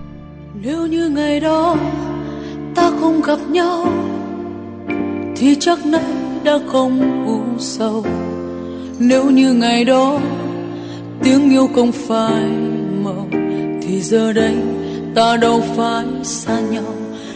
[0.61, 1.75] Nếu như ngày đó
[2.75, 3.85] ta không gặp nhau
[5.35, 6.01] thì chắc nay
[6.43, 8.05] đã không u sầu
[8.99, 10.19] nếu như ngày đó
[11.23, 12.43] tiếng yêu không phai
[13.03, 13.27] màu,
[13.81, 14.55] thì giờ đây
[15.15, 16.83] ta đâu phải xa nhau.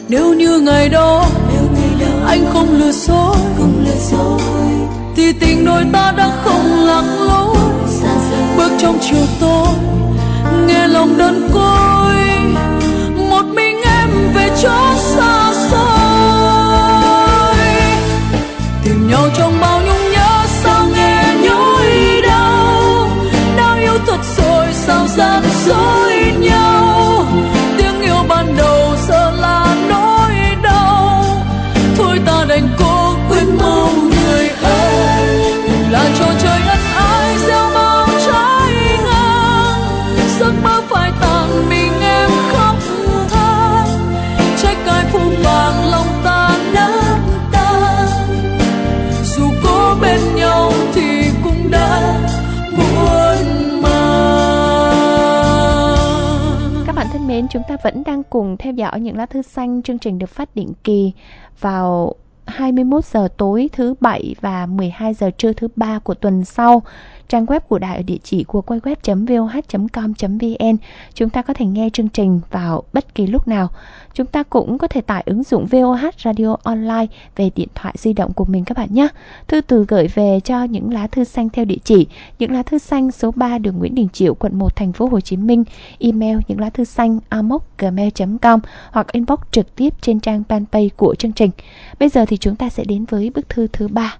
[0.07, 1.25] Nếu như ngày đó
[2.25, 4.39] anh không lừa dối không lừa dối
[5.15, 7.55] thì tình đôi ta đã không lạc lối.
[8.57, 9.67] Bước trong chiều tối,
[10.67, 12.15] nghe lòng đơn côi,
[13.29, 16.04] một mình em về chỗ xa xôi.
[57.85, 59.81] Vẫn đang cùng theo dõi những lá thư xanh.
[59.81, 61.11] Chương trình được phát định kỳ
[61.59, 66.81] vào 21 giờ tối thứ bảy và 12 giờ trưa thứ ba của tuần sau
[67.27, 70.77] trang web của đài ở địa chỉ của quay web.voh.com.vn.
[71.13, 73.69] Chúng ta có thể nghe chương trình vào bất kỳ lúc nào.
[74.13, 78.13] Chúng ta cũng có thể tải ứng dụng VOH Radio Online về điện thoại di
[78.13, 79.07] động của mình các bạn nhé.
[79.47, 82.07] Thư từ gửi về cho những lá thư xanh theo địa chỉ
[82.39, 85.19] những lá thư xanh số 3 đường Nguyễn Đình Chiểu, quận 1, thành phố Hồ
[85.21, 85.63] Chí Minh.
[85.99, 88.59] Email những lá thư xanh amoc@gmail.com
[88.91, 91.51] hoặc inbox trực tiếp trên trang fanpage của chương trình.
[91.99, 94.17] Bây giờ thì chúng ta sẽ đến với bức thư thứ ba.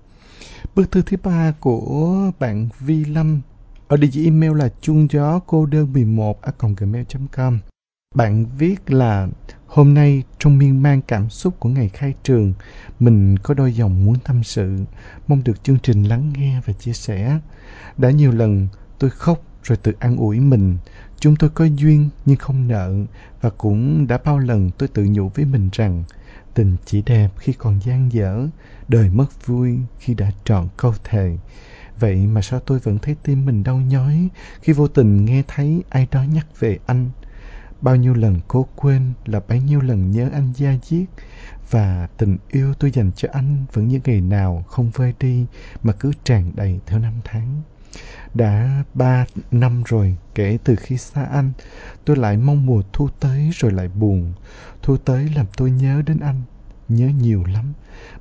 [0.75, 3.41] Bức thư thứ ba của bạn Vi Lâm.
[3.87, 7.59] Ở địa chỉ email là chuông gió cô đơn 11 a gmail.com
[8.15, 9.27] bạn viết là,
[9.67, 12.53] hôm nay trong miên man cảm xúc của ngày khai trường,
[12.99, 14.77] mình có đôi dòng muốn tâm sự.
[15.27, 17.39] Mong được chương trình lắng nghe và chia sẻ.
[17.97, 18.67] Đã nhiều lần
[18.99, 20.77] tôi khóc rồi tự an ủi mình.
[21.19, 22.93] Chúng tôi có duyên nhưng không nợ
[23.41, 26.03] và cũng đã bao lần tôi tự nhủ với mình rằng
[26.55, 28.47] tình chỉ đẹp khi còn gian dở,
[28.87, 31.37] đời mất vui khi đã trọn câu thề.
[31.99, 34.29] Vậy mà sao tôi vẫn thấy tim mình đau nhói
[34.61, 37.09] khi vô tình nghe thấy ai đó nhắc về anh?
[37.81, 41.07] Bao nhiêu lần cố quên là bấy nhiêu lần nhớ anh da diết.
[41.69, 45.45] Và tình yêu tôi dành cho anh vẫn như ngày nào không vơi đi
[45.83, 47.61] mà cứ tràn đầy theo năm tháng
[48.33, 51.51] đã ba năm rồi, kể từ khi xa anh,
[52.05, 54.33] tôi lại mong mùa thu tới rồi lại buồn.
[54.81, 56.41] Thu tới làm tôi nhớ đến anh,
[56.89, 57.73] nhớ nhiều lắm.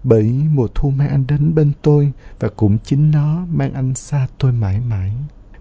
[0.05, 4.27] Bởi mùa thu mang anh đến bên tôi và cũng chính nó mang anh xa
[4.39, 5.13] tôi mãi mãi.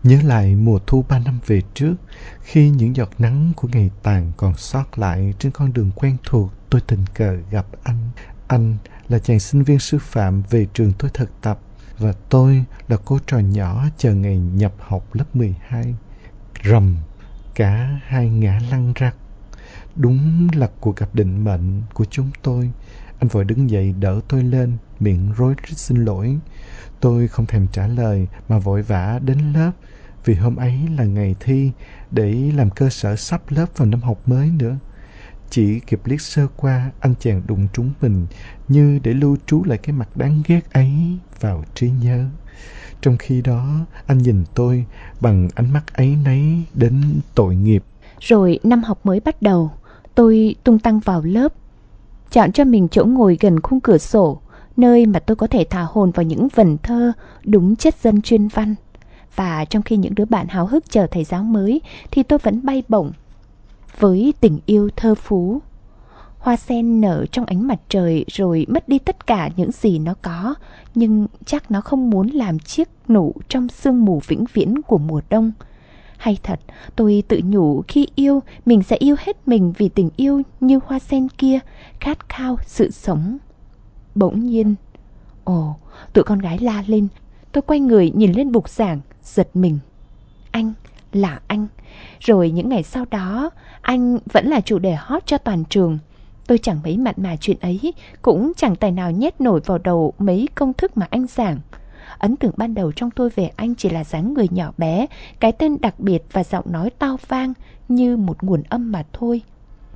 [0.04, 1.95] Nhớ lại mùa thu ba năm về trước,
[2.41, 6.52] khi những giọt nắng của ngày tàn còn sót lại trên con đường quen thuộc,
[6.69, 8.10] tôi tình cờ gặp anh.
[8.47, 8.78] Anh
[9.10, 11.60] là chàng sinh viên sư phạm về trường tôi thực tập
[11.98, 15.96] và tôi là cô trò nhỏ chờ ngày nhập học lớp 12.
[16.64, 16.98] Rầm,
[17.56, 19.16] cả hai ngã lăn rắc.
[19.96, 22.72] Đúng là cuộc gặp định mệnh của chúng tôi.
[23.20, 26.38] Anh vội đứng dậy đỡ tôi lên, miệng rối rít xin lỗi.
[27.00, 29.72] Tôi không thèm trả lời mà vội vã đến lớp
[30.26, 31.72] vì hôm ấy là ngày thi
[32.12, 34.76] để làm cơ sở sắp lớp vào năm học mới nữa.
[35.56, 38.28] Chỉ kịp liếc sơ qua anh chàng đụng trúng mình
[38.68, 40.92] như để lưu trú lại cái mặt đáng ghét ấy
[41.39, 42.26] vào trí nhớ.
[43.02, 43.68] Trong khi đó,
[44.08, 44.86] anh nhìn tôi
[45.22, 47.02] bằng ánh mắt ấy nấy đến
[47.36, 47.84] tội nghiệp.
[48.20, 49.72] Rồi năm học mới bắt đầu,
[50.16, 51.54] tôi tung tăng vào lớp,
[52.32, 54.42] chọn cho mình chỗ ngồi gần khung cửa sổ,
[54.78, 57.12] nơi mà tôi có thể thả hồn vào những vần thơ
[57.46, 58.76] đúng chất dân chuyên văn.
[59.36, 62.66] Và trong khi những đứa bạn háo hức chờ thầy giáo mới thì tôi vẫn
[62.66, 63.12] bay bổng
[64.00, 65.62] với tình yêu thơ phú.
[66.38, 70.14] Hoa sen nở trong ánh mặt trời rồi mất đi tất cả những gì nó
[70.22, 70.56] có,
[70.96, 75.22] nhưng chắc nó không muốn làm chiếc nụ trong sương mù vĩnh viễn của mùa
[75.30, 75.52] đông.
[76.18, 76.60] Hay thật,
[76.96, 81.00] tôi tự nhủ khi yêu, mình sẽ yêu hết mình vì tình yêu như hoa
[81.00, 81.60] sen kia,
[82.00, 83.38] khát khao sự sống.
[84.16, 84.76] Bỗng nhiên,
[85.44, 85.76] ồ,
[86.14, 87.08] tụi con gái la lên,
[87.52, 89.80] tôi quay người nhìn lên bục giảng, giật mình.
[90.52, 90.74] Anh,
[91.15, 91.67] là anh.
[92.19, 93.49] Rồi những ngày sau đó,
[93.82, 95.97] anh vẫn là chủ đề hot cho toàn trường.
[96.47, 100.13] Tôi chẳng mấy mặn mà chuyện ấy, cũng chẳng tài nào nhét nổi vào đầu
[100.19, 101.60] mấy công thức mà anh giảng.
[102.17, 105.06] Ấn tượng ban đầu trong tôi về anh chỉ là dáng người nhỏ bé,
[105.39, 107.54] cái tên đặc biệt và giọng nói to vang
[107.88, 109.41] như một nguồn âm mà thôi.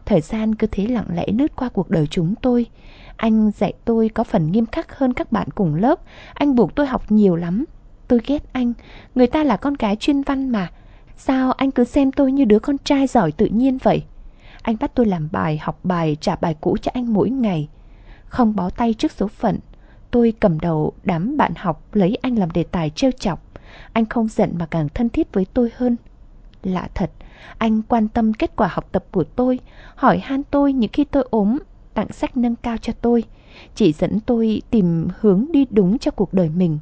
[0.06, 2.66] Thời gian cứ thế lặng lẽ lướt qua cuộc đời chúng tôi.
[3.16, 6.00] Anh dạy tôi có phần nghiêm khắc hơn các bạn cùng lớp.
[6.34, 7.66] Anh buộc tôi học nhiều lắm.
[8.08, 8.74] Tôi ghét anh.
[9.16, 10.72] Người ta là con gái chuyên văn mà.
[11.18, 14.04] Sao anh cứ xem tôi như đứa con trai giỏi tự nhiên vậy?
[14.62, 17.70] Anh bắt tôi làm bài, học bài, trả bài cũ cho anh mỗi ngày.
[18.28, 19.60] Không bó tay trước số phận.
[20.12, 23.44] Tôi cầm đầu đám bạn học lấy anh làm đề tài trêu chọc.
[23.94, 25.96] Anh không giận mà càng thân thiết với tôi hơn.
[26.64, 27.12] Lạ thật,
[27.58, 29.60] anh quan tâm kết quả học tập của tôi,
[29.96, 31.58] hỏi han tôi những khi tôi ốm,
[31.94, 33.24] tặng sách nâng cao cho tôi,
[33.76, 36.80] chỉ dẫn tôi tìm hướng đi đúng cho cuộc đời mình.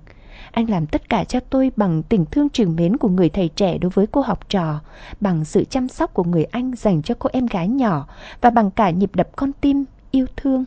[0.55, 3.77] Anh làm tất cả cho tôi bằng tình thương trường mến của người thầy trẻ
[3.77, 4.79] đối với cô học trò,
[5.21, 8.07] bằng sự chăm sóc của người anh dành cho cô em gái nhỏ
[8.41, 10.65] và bằng cả nhịp đập con tim yêu thương.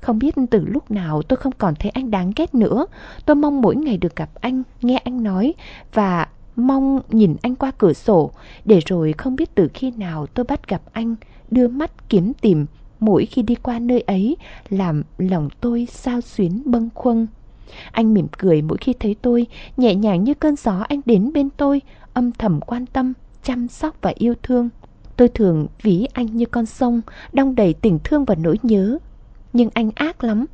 [0.00, 2.86] Không biết từ lúc nào tôi không còn thấy anh đáng ghét nữa.
[3.26, 5.54] Tôi mong mỗi ngày được gặp anh, nghe anh nói
[5.92, 8.30] và mong nhìn anh qua cửa sổ
[8.64, 11.16] để rồi không biết từ khi nào tôi bắt gặp anh
[11.50, 12.66] đưa mắt kiếm tìm
[13.00, 14.36] mỗi khi đi qua nơi ấy
[14.68, 17.26] làm lòng tôi sao xuyến bâng khuâng.
[17.92, 21.48] Anh mỉm cười mỗi khi thấy tôi, nhẹ nhàng như cơn gió anh đến bên
[21.56, 24.68] tôi, âm thầm quan tâm, chăm sóc và yêu thương.
[25.16, 27.00] Tôi thường ví anh như con sông,
[27.32, 28.98] đong đầy tình thương và nỗi nhớ.
[29.52, 30.46] Nhưng anh ác lắm.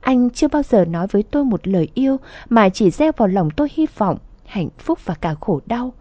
[0.00, 2.16] Anh chưa bao giờ nói với tôi một lời yêu
[2.48, 5.92] mà chỉ gieo vào lòng tôi hy vọng, hạnh phúc và cả khổ đau.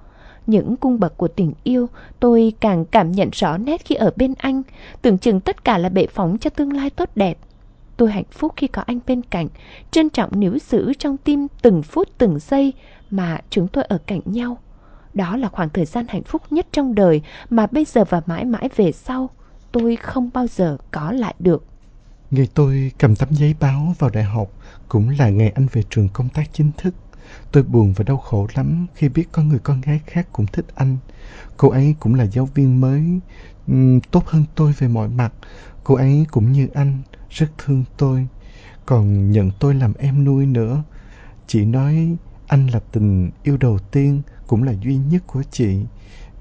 [0.47, 1.87] Những cung bậc của tình yêu
[2.19, 4.61] tôi càng cảm nhận rõ nét khi ở bên anh,
[5.01, 7.37] tưởng chừng tất cả là bệ phóng cho tương lai tốt đẹp.
[7.99, 9.47] Tôi hạnh phúc khi có anh bên cạnh,
[9.91, 12.73] trân trọng níu giữ trong tim từng phút từng giây
[13.11, 14.57] mà chúng tôi ở cạnh nhau.
[15.13, 18.45] Đó là khoảng thời gian hạnh phúc nhất trong đời mà bây giờ và mãi
[18.45, 19.29] mãi về sau
[19.71, 21.65] tôi không bao giờ có lại được.
[22.31, 24.51] Ngày tôi cầm tấm giấy báo vào đại học
[24.87, 26.93] cũng là ngày anh về trường công tác chính thức.
[27.51, 30.65] Tôi buồn và đau khổ lắm khi biết có người con gái khác cũng thích
[30.75, 30.97] anh.
[31.57, 33.03] Cô ấy cũng là giáo viên mới,
[34.11, 35.33] tốt hơn tôi về mọi mặt.
[35.83, 36.97] Cô ấy cũng như anh,
[37.29, 38.27] rất thương tôi,
[38.85, 40.83] còn nhận tôi làm em nuôi nữa.
[41.47, 42.15] Chị nói
[42.47, 45.79] anh là tình yêu đầu tiên, cũng là duy nhất của chị.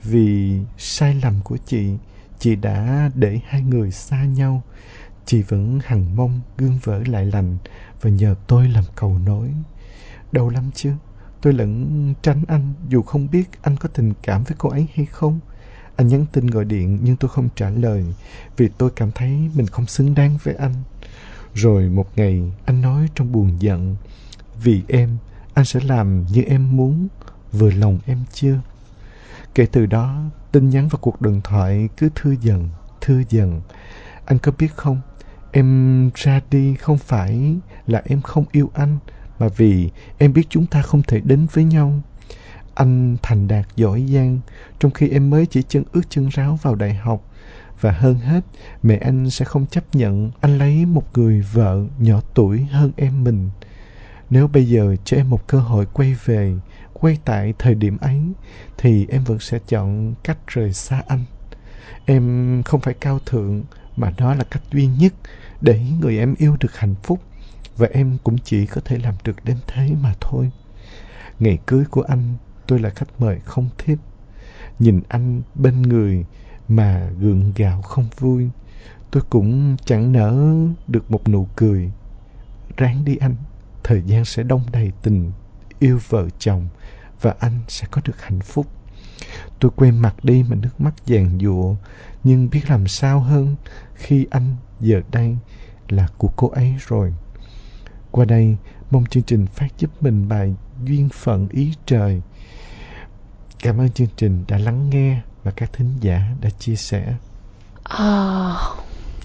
[0.02, 1.90] Vì sai lầm của chị,
[2.38, 4.62] chị đã để hai người xa nhau.
[5.26, 7.56] Chị vẫn hằng mong gương vỡ lại lành
[8.00, 9.52] và nhờ tôi làm cầu nối.
[10.32, 10.92] Đau lắm chứ,
[11.42, 15.06] tôi lẫn tránh anh dù không biết anh có tình cảm với cô ấy hay
[15.06, 15.40] không.
[15.98, 18.04] Anh nhắn tin gọi điện nhưng tôi không trả lời
[18.56, 20.74] vì tôi cảm thấy mình không xứng đáng với anh.
[21.54, 23.96] Rồi một ngày anh nói trong buồn giận
[24.62, 25.16] Vì em,
[25.54, 27.08] anh sẽ làm như em muốn
[27.52, 28.60] Vừa lòng em chưa?
[29.54, 30.22] Kể từ đó,
[30.52, 32.68] tin nhắn và cuộc điện thoại cứ thưa dần,
[33.00, 33.60] thưa dần.
[34.24, 35.00] Anh có biết không,
[35.52, 38.98] em ra đi không phải là em không yêu anh,
[39.38, 42.02] mà vì em biết chúng ta không thể đến với nhau.
[42.78, 44.40] Anh thành đạt giỏi giang,
[44.78, 47.24] trong khi em mới chỉ chân ướt chân ráo vào đại học.
[47.80, 48.40] Và hơn hết,
[48.82, 53.24] mẹ anh sẽ không chấp nhận anh lấy một người vợ nhỏ tuổi hơn em
[53.24, 53.50] mình.
[54.30, 56.54] Nếu bây giờ cho em một cơ hội quay về,
[56.92, 58.20] quay tại thời điểm ấy,
[58.76, 61.24] thì em vẫn sẽ chọn cách rời xa anh.
[62.04, 63.62] Em không phải cao thượng,
[63.96, 65.12] mà đó là cách duy nhất
[65.60, 67.20] để người em yêu được hạnh phúc.
[67.76, 70.50] Và em cũng chỉ có thể làm được đến thế mà thôi.
[71.38, 72.34] Ngày cưới của anh,
[72.68, 73.98] tôi là khách mời không thiếp.
[74.78, 76.24] Nhìn anh bên người
[76.68, 78.48] mà gượng gạo không vui.
[79.10, 80.56] Tôi cũng chẳng nở
[80.86, 81.92] được một nụ cười.
[82.76, 83.36] Ráng đi anh,
[83.84, 85.32] thời gian sẽ đông đầy tình
[85.78, 86.68] yêu vợ chồng
[87.20, 88.66] và anh sẽ có được hạnh phúc.
[89.60, 91.74] Tôi quay mặt đi mà nước mắt giàn giụa,
[92.24, 93.56] nhưng biết làm sao hơn
[93.94, 95.36] khi anh giờ đây
[95.88, 97.14] là của cô ấy rồi.
[98.10, 98.56] Qua đây,
[98.90, 100.54] mong chương trình phát giúp mình bài
[100.84, 102.22] Duyên phận ý trời.
[103.62, 107.14] Cảm ơn chương trình đã lắng nghe và các thính giả đã chia sẻ.
[107.84, 108.54] À...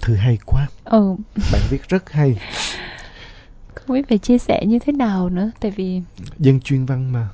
[0.02, 0.66] Thư hay quá.
[0.84, 1.16] Ừ.
[1.52, 2.40] Bạn viết rất hay.
[3.74, 6.02] Không biết phải chia sẻ như thế nào nữa, tại vì
[6.38, 7.28] dân chuyên văn mà.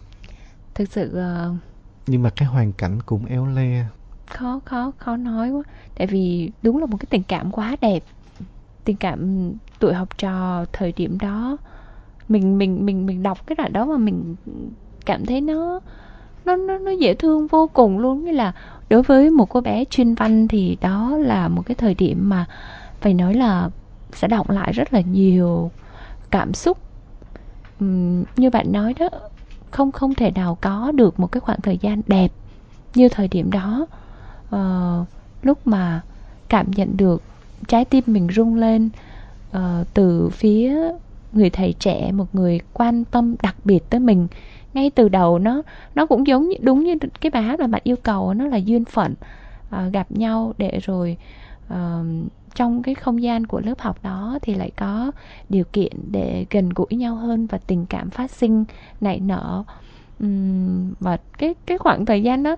[0.74, 1.56] Thực sự uh...
[2.06, 3.86] nhưng mà cái hoàn cảnh cũng éo le.
[4.26, 5.62] Khó khó khó nói quá.
[5.94, 8.04] Tại vì đúng là một cái tình cảm quá đẹp.
[8.84, 11.56] Tình cảm tuổi học trò thời điểm đó
[12.28, 14.36] mình mình mình mình đọc cái đoạn đó mà mình
[15.06, 15.80] cảm thấy nó
[16.56, 18.24] nó nó nó dễ thương vô cùng luôn.
[18.24, 18.52] Như là
[18.90, 22.46] đối với một cô bé chuyên văn thì đó là một cái thời điểm mà
[23.00, 23.70] phải nói là
[24.12, 25.70] sẽ động lại rất là nhiều
[26.30, 26.78] cảm xúc.
[27.84, 29.08] Uhm, như bạn nói đó
[29.70, 32.32] không không thể nào có được một cái khoảng thời gian đẹp
[32.94, 33.86] như thời điểm đó.
[34.54, 35.06] Uh,
[35.42, 36.00] lúc mà
[36.48, 37.22] cảm nhận được
[37.68, 38.90] trái tim mình rung lên
[39.56, 39.60] uh,
[39.94, 40.76] từ phía
[41.32, 44.26] người thầy trẻ một người quan tâm đặc biệt tới mình
[44.74, 45.62] ngay từ đầu nó
[45.94, 48.56] nó cũng giống như đúng như cái bài hát mà bạn yêu cầu nó là
[48.56, 49.14] duyên phận
[49.68, 51.16] uh, gặp nhau để rồi
[51.72, 51.76] uh,
[52.54, 55.12] trong cái không gian của lớp học đó thì lại có
[55.48, 58.64] điều kiện để gần gũi nhau hơn và tình cảm phát sinh
[59.00, 59.64] nảy nở.
[60.24, 62.56] Uhm, và cái cái khoảng thời gian đó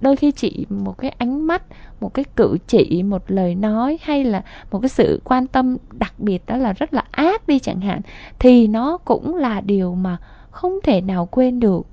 [0.00, 1.62] đôi khi chỉ một cái ánh mắt
[2.00, 6.12] một cái cử chỉ một lời nói hay là một cái sự quan tâm đặc
[6.18, 8.00] biệt đó là rất là ác đi chẳng hạn
[8.38, 10.16] thì nó cũng là điều mà
[10.58, 11.86] không thể nào quên được.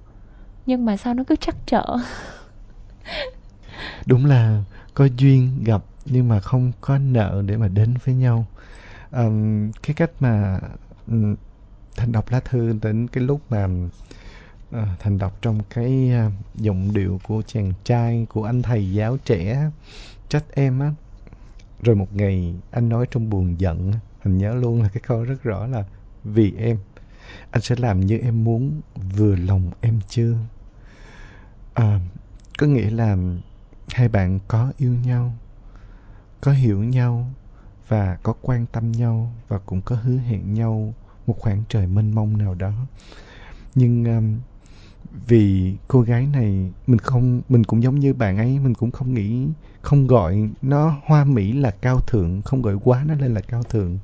[0.66, 1.86] Nhưng mà sao nó cứ chắc trở?
[4.06, 4.64] Đúng là
[4.94, 8.46] có duyên gặp nhưng mà không có nợ để mà đến với nhau.
[9.12, 10.60] Um, cái cách mà
[11.08, 11.36] um,
[11.96, 16.94] thành đọc lá thư đến cái lúc mà uh, thành đọc trong cái uh, giọng
[16.94, 19.70] điệu của chàng trai của anh thầy giáo trẻ
[20.30, 20.92] trách em á.
[21.82, 23.94] Rồi một ngày anh nói trong buồn giận
[24.24, 25.84] mình nhớ luôn là cái câu rất rõ là
[26.24, 26.78] vì em
[27.56, 28.82] anh sẽ làm như em muốn
[29.18, 30.36] vừa lòng em chưa?
[31.74, 32.00] À,
[32.58, 33.18] có nghĩa là
[33.88, 35.34] hai bạn có yêu nhau
[36.42, 37.28] có hiểu nhau
[37.88, 40.94] và có quan tâm nhau và cũng có hứa hẹn nhau
[41.28, 42.74] một khoảng trời mênh mông nào đó.
[43.76, 44.40] Nhưng um,
[45.28, 49.14] vì cô gái này mình không mình cũng giống như bạn ấy mình cũng không
[49.14, 49.48] nghĩ
[49.82, 53.64] không gọi nó hoa mỹ là cao thượng không gọi quá nó lên là cao
[53.64, 53.98] thượng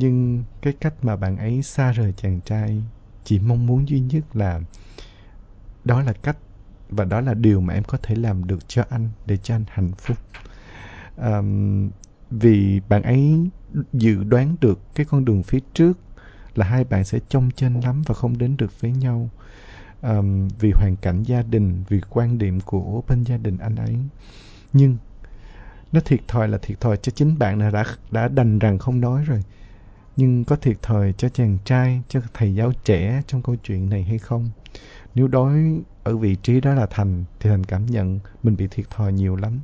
[0.00, 2.82] nhưng cái cách mà bạn ấy xa rời chàng trai
[3.24, 4.60] chỉ mong muốn duy nhất là
[5.84, 6.36] đó là cách
[6.88, 9.64] và đó là điều mà em có thể làm được cho anh để cho anh
[9.68, 10.16] hạnh phúc.
[11.16, 11.90] Um,
[12.30, 13.50] vì bạn ấy
[13.92, 15.98] dự đoán được cái con đường phía trước
[16.54, 19.28] là hai bạn sẽ trông chênh lắm và không đến được với nhau.
[20.02, 23.96] Um, vì hoàn cảnh gia đình vì quan điểm của bên gia đình anh ấy.
[24.72, 24.96] Nhưng
[25.92, 29.24] nó thiệt thòi là thiệt thòi cho chính bạn đã đã đành rằng không nói
[29.24, 29.42] rồi
[30.20, 34.02] nhưng có thiệt thòi cho chàng trai, cho thầy giáo trẻ trong câu chuyện này
[34.02, 34.50] hay không?
[35.14, 38.90] Nếu đối ở vị trí đó là thành, thì thành cảm nhận mình bị thiệt
[38.90, 39.60] thòi nhiều lắm.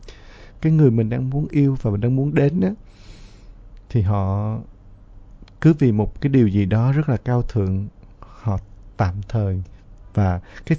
[0.60, 2.68] Cái người mình đang muốn yêu và mình đang muốn đến đó
[3.88, 4.58] thì họ
[5.60, 7.88] cứ vì một cái điều gì đó rất là cao thượng,
[8.20, 8.58] họ
[8.96, 9.62] tạm thời
[10.14, 10.78] và cái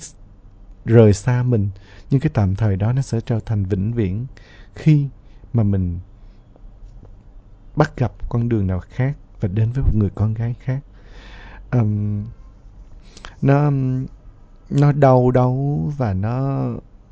[0.85, 1.69] rời xa mình.
[2.09, 4.25] Nhưng cái tạm thời đó nó sẽ trở thành vĩnh viễn
[4.75, 5.07] khi
[5.53, 5.99] mà mình
[7.75, 10.79] bắt gặp con đường nào khác và đến với một người con gái khác.
[11.71, 12.25] Um,
[13.41, 13.71] nó
[14.69, 16.67] nó đau đớn và nó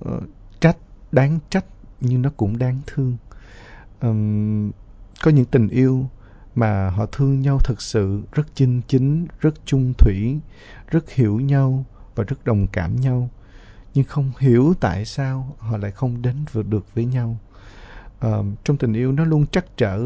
[0.05, 0.23] uh,
[0.59, 0.77] trách
[1.11, 1.65] đáng trách
[2.01, 3.17] nhưng nó cũng đáng thương.
[4.01, 4.71] Um,
[5.23, 6.09] có những tình yêu
[6.55, 10.39] mà họ thương nhau thật sự rất chinh chính rất chung thủy
[10.87, 13.29] rất hiểu nhau và rất đồng cảm nhau.
[13.93, 17.37] Nhưng không hiểu tại sao họ lại không đến vượt được với nhau
[18.25, 20.01] uh, trong tình yêu nó luôn trắc trở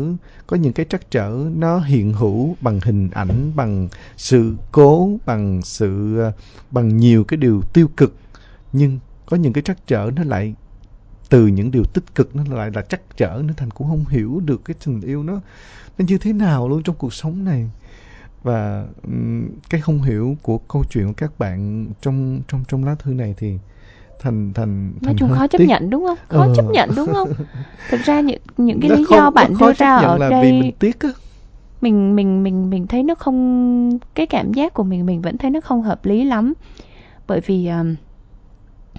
[0.47, 5.61] có những cái trắc trở nó hiện hữu bằng hình ảnh bằng sự cố bằng
[5.61, 6.33] sự uh,
[6.71, 8.15] bằng nhiều cái điều tiêu cực.
[8.73, 10.53] Nhưng có những cái trắc trở nó lại
[11.29, 14.41] từ những điều tích cực nó lại là trắc trở nó thành cũng không hiểu
[14.45, 15.41] được cái tình yêu nó
[15.97, 17.69] nó như thế nào luôn trong cuộc sống này.
[18.43, 22.95] Và um, cái không hiểu của câu chuyện của các bạn trong trong trong lá
[22.95, 23.57] thư này thì
[24.19, 26.17] thành thành nói chung khó chấp nhận đúng không?
[26.27, 26.53] Khó ờ.
[26.55, 27.29] chấp nhận đúng không?
[27.89, 30.61] Thực ra những những cái nó lý không, do bạn đưa ra ở đây vì
[30.61, 31.09] mình tiếc á.
[31.81, 35.51] Mình mình mình mình thấy nó không cái cảm giác của mình mình vẫn thấy
[35.51, 36.53] nó không hợp lý lắm.
[37.27, 37.95] Bởi vì um,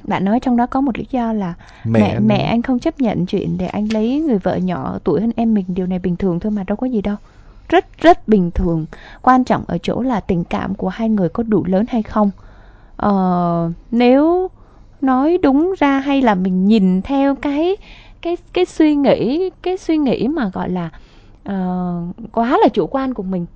[0.05, 1.55] bạn nói trong đó có một lý do là
[1.85, 5.21] mẹ mẹ, mẹ anh không chấp nhận chuyện để anh lấy người vợ nhỏ tuổi
[5.21, 7.17] hơn em mình điều này bình thường thôi mà đâu có gì đâu.
[7.69, 8.87] Rất rất bình thường.
[9.23, 12.31] Quan trọng ở chỗ là tình cảm của hai người có đủ lớn hay không.
[12.97, 14.51] Ờ, nếu
[15.03, 17.77] nói đúng ra hay là mình nhìn theo cái
[18.23, 20.91] cái cái suy nghĩ cái suy nghĩ mà gọi là
[21.49, 23.47] uh, quá là chủ quan của mình.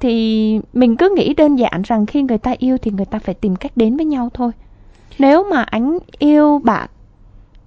[0.00, 3.34] Thì mình cứ nghĩ đơn giản rằng khi người ta yêu thì người ta phải
[3.34, 4.52] tìm cách đến với nhau thôi.
[5.18, 6.88] Nếu mà anh yêu bạn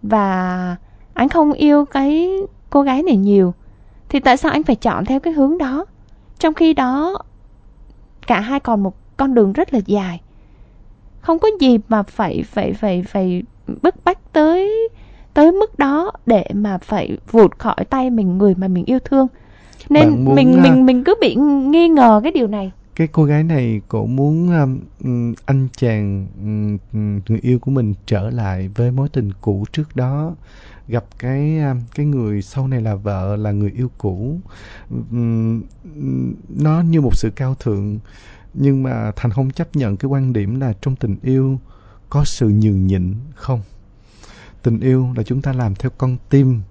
[0.01, 0.75] và
[1.13, 2.37] anh không yêu cái
[2.69, 3.53] cô gái này nhiều
[4.09, 5.85] thì tại sao anh phải chọn theo cái hướng đó?
[6.39, 7.17] Trong khi đó
[8.27, 10.21] cả hai còn một con đường rất là dài
[11.25, 13.43] không có gì mà phải phải phải phải
[13.81, 14.89] bức bách tới
[15.33, 19.27] tới mức đó để mà phải vụt khỏi tay mình người mà mình yêu thương.
[19.89, 22.71] Nên muốn, mình mình mình cứ bị nghi ngờ cái điều này.
[22.95, 24.49] Cái cô gái này cổ muốn
[25.03, 29.95] um, anh chàng um, người yêu của mình trở lại với mối tình cũ trước
[29.95, 30.35] đó.
[30.87, 34.39] Gặp cái um, cái người sau này là vợ là người yêu cũ.
[35.11, 35.61] Um,
[36.49, 37.99] nó như một sự cao thượng
[38.57, 41.59] nhưng mà thành không chấp nhận cái quan điểm là trong tình yêu
[42.09, 43.61] có sự nhường nhịn không?
[44.63, 46.61] Tình yêu là chúng ta làm theo con tim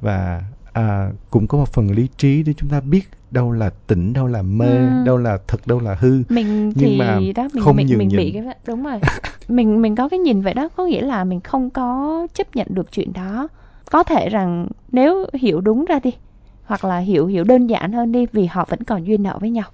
[0.00, 4.12] và à, cũng có một phần lý trí để chúng ta biết đâu là tỉnh
[4.12, 5.04] đâu là mê ừ.
[5.06, 6.22] đâu là thật đâu là hư.
[6.28, 9.00] Mình thì mà đó mình không mình, mình bị cái đúng rồi.
[9.48, 12.66] Mình mình có cái nhìn vậy đó có nghĩa là mình không có chấp nhận
[12.70, 13.48] được chuyện đó.
[13.90, 16.10] Có thể rằng nếu hiểu đúng ra đi
[16.64, 19.50] hoặc là hiểu hiểu đơn giản hơn đi vì họ vẫn còn duyên nợ với
[19.50, 19.68] nhau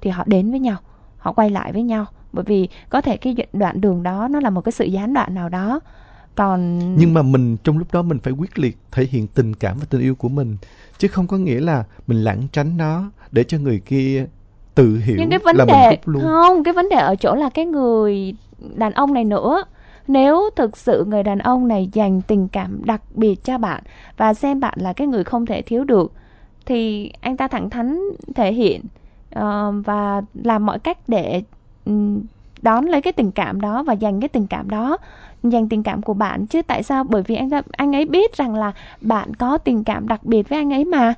[0.00, 0.76] thì họ đến với nhau
[1.24, 2.06] họ quay lại với nhau.
[2.32, 5.34] Bởi vì có thể cái đoạn đường đó nó là một cái sự gián đoạn
[5.34, 5.80] nào đó.
[6.34, 9.76] Còn nhưng mà mình trong lúc đó mình phải quyết liệt thể hiện tình cảm
[9.78, 10.56] và tình yêu của mình.
[10.98, 14.26] Chứ không có nghĩa là mình lảng tránh nó để cho người kia
[14.74, 16.22] tự hiểu nhưng cái vấn là đề mình luôn.
[16.22, 18.34] không cái vấn đề ở chỗ là cái người
[18.74, 19.64] đàn ông này nữa.
[20.08, 23.82] Nếu thực sự người đàn ông này dành tình cảm đặc biệt cho bạn
[24.16, 26.12] và xem bạn là cái người không thể thiếu được
[26.66, 28.00] thì anh ta thẳng thắn
[28.34, 28.80] thể hiện
[29.38, 31.42] uh, và làm mọi cách để
[31.84, 32.22] um,
[32.62, 34.96] đón lấy cái tình cảm đó và dành cái tình cảm đó
[35.42, 36.46] dành tình cảm của bạn.
[36.46, 37.04] Chứ tại sao?
[37.04, 40.58] Bởi vì anh anh ấy biết rằng là bạn có tình cảm đặc biệt với
[40.58, 41.14] anh ấy mà.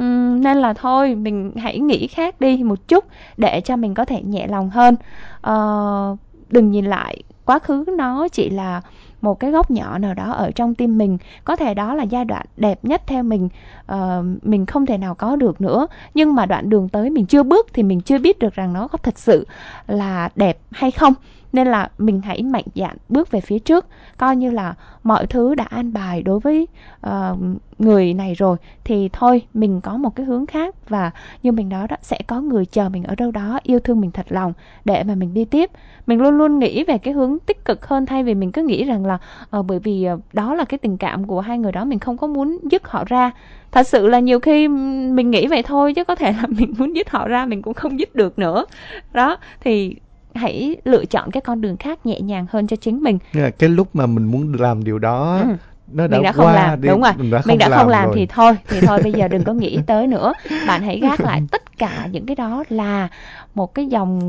[0.00, 3.04] Uhm, nên là thôi mình hãy nghĩ khác đi một chút
[3.36, 4.96] để cho mình có thể nhẹ lòng hơn.
[5.50, 6.18] Uh,
[6.50, 8.82] đừng nhìn lại quá khứ nó chỉ là
[9.20, 11.18] một cái góc nhỏ nào đó ở trong tim mình.
[11.44, 13.48] Có thể đó là giai đoạn đẹp nhất theo mình
[13.92, 13.98] uh,
[14.42, 15.86] mình không thể nào có được nữa.
[16.14, 18.88] Nhưng mà đoạn đường tới mình chưa bước thì mình chưa biết được rằng nó
[18.88, 19.46] có thật sự
[19.86, 21.14] là đẹp hay không
[21.52, 23.86] nên là mình hãy mạnh dạn bước về phía trước.
[24.16, 26.68] Coi như là mọi thứ đã an bài đối với
[27.06, 27.38] uh,
[27.78, 31.10] người này rồi thì thôi mình có một cái hướng khác và
[31.42, 34.10] như mình đó đó sẽ có người chờ mình ở đâu đó yêu thương mình
[34.10, 34.52] thật lòng
[34.84, 35.70] để mà mình đi tiếp.
[36.06, 38.84] Mình luôn luôn nghĩ về cái hướng tích cực hơn thay vì mình cứ nghĩ
[38.84, 39.18] rằng là
[39.58, 42.16] uh, bởi vì uh, đó là cái tình cảm của hai người đó mình không
[42.16, 43.30] có muốn dứt họ ra.
[43.72, 46.96] Thật sự là nhiều khi mình nghĩ vậy thôi chứ có thể là mình muốn
[46.96, 48.64] dứt họ ra mình cũng không dứt được nữa.
[49.12, 49.96] Đó thì
[50.38, 53.18] hãy lựa chọn cái con đường khác nhẹ nhàng hơn cho chính mình
[53.58, 55.56] cái lúc mà mình muốn làm điều đó Ừ.
[55.92, 57.68] nó đã, mình đã không qua làm đi, đúng rồi mình đã không mình đã
[57.68, 58.14] làm, không làm rồi.
[58.16, 60.32] thì thôi thì thôi bây giờ đừng có nghĩ tới nữa
[60.66, 63.08] bạn hãy gác lại tất cả những cái đó là
[63.54, 64.20] một cái dòng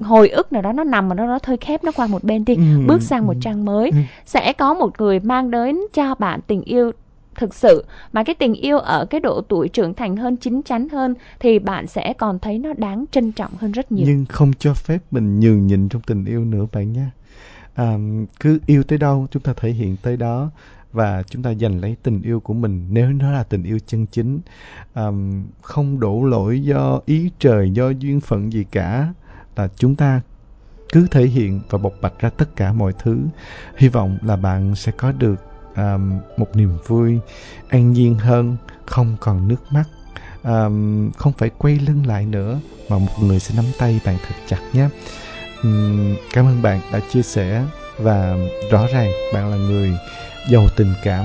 [0.00, 2.44] hồi ức nào đó nó nằm ở đó nó thôi khép nó qua một bên
[2.44, 3.38] đi Ừ, bước sang một ừ.
[3.42, 3.96] trang mới Ừ.
[4.26, 6.90] sẽ có một người mang đến cho bạn tình yêu
[7.36, 10.88] thực sự mà cái tình yêu ở cái độ tuổi trưởng thành hơn chín chắn
[10.88, 14.06] hơn thì bạn sẽ còn thấy nó đáng trân trọng hơn rất nhiều.
[14.08, 17.10] Nhưng không cho phép mình nhường nhịn trong tình yêu nữa bạn nha
[17.74, 17.98] à,
[18.40, 20.50] cứ yêu tới đâu chúng ta thể hiện tới đó
[20.92, 22.86] và chúng ta giành lấy tình yêu của mình.
[22.90, 24.40] Nếu nó là tình yêu chân chính
[24.94, 25.06] à,
[25.62, 29.12] không đổ lỗi do ý trời do duyên phận gì cả
[29.56, 30.20] là chúng ta
[30.92, 33.18] cứ thể hiện và bộc bạch ra tất cả mọi thứ.
[33.76, 35.45] Hy vọng là bạn sẽ có được
[35.76, 37.18] um, một niềm vui
[37.68, 38.56] an nhiên hơn
[38.86, 39.84] không còn nước mắt.
[40.42, 44.34] Um, không phải quay lưng lại nữa mà một người sẽ nắm tay bạn thật
[44.46, 44.88] chặt nhé.
[45.62, 47.64] Um, cảm ơn bạn đã chia sẻ
[47.98, 48.36] và
[48.70, 49.92] rõ ràng bạn là người
[50.50, 51.24] giàu tình cảm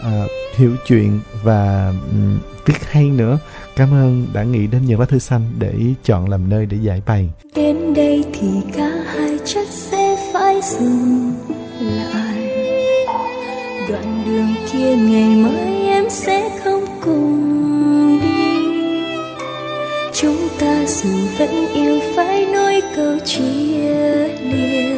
[0.00, 3.38] uh, hiểu chuyện và ừm, viết hay nữa.
[3.76, 5.74] Cảm ơn đã nghĩ đến những lá thư xanh để
[6.04, 7.30] chọn làm nơi để giải bày.
[7.54, 11.32] Đến đây thì cả hai chắc sẽ phải dừng
[11.80, 12.21] lại
[13.88, 18.28] đoạn đường kia ngày mai em sẽ không cùng đi.
[20.12, 24.96] Chúng ta dù vẫn yêu phải nói câu chia lìa,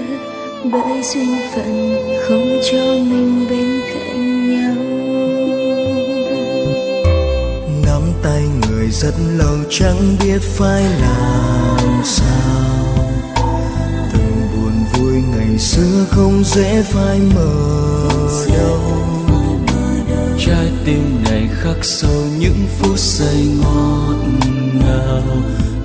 [0.73, 4.85] bởi duyên phận không cho mình bên cạnh nhau.
[7.87, 12.85] Nắm tay người rất lâu chẳng biết phải làm sao.
[14.13, 18.04] Từng buồn vui ngày xưa không dễ phai mờ
[18.55, 19.05] đâu
[20.47, 24.17] trái tim này khắc sâu những phút giây ngọt
[24.75, 25.23] ngào.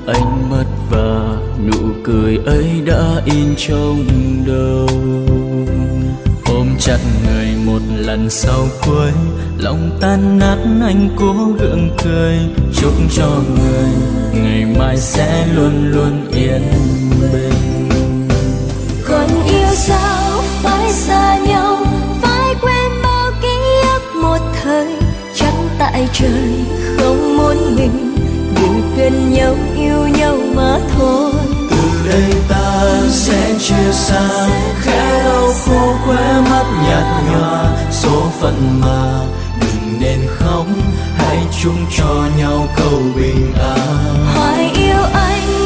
[0.08, 4.06] Ánh mắt và nụ cười ấy đã in trong
[4.48, 4.88] đầu.
[6.46, 9.12] Ôm chặt người một lần sau cuối,
[9.58, 12.38] lòng tan nát anh cố gượng cười.
[12.74, 13.90] Chúc cho người,
[14.34, 16.62] ngày mai sẽ luôn luôn yên
[17.22, 17.90] bình.
[19.08, 21.39] Còn yêu sao phải xa
[26.14, 26.66] trời
[26.98, 28.16] không muốn mình
[28.56, 31.32] được gần nhau yêu nhau mà thôi.
[31.70, 34.48] Từ đây ta sẽ chia xa
[34.82, 39.26] khẽ đau khô khóe mắt nhạt nhòa số phận mà
[39.62, 40.66] đừng nên khóc
[41.18, 44.26] hãy chung cho nhau câu bình an.
[44.36, 45.59] Hỏi yêu anh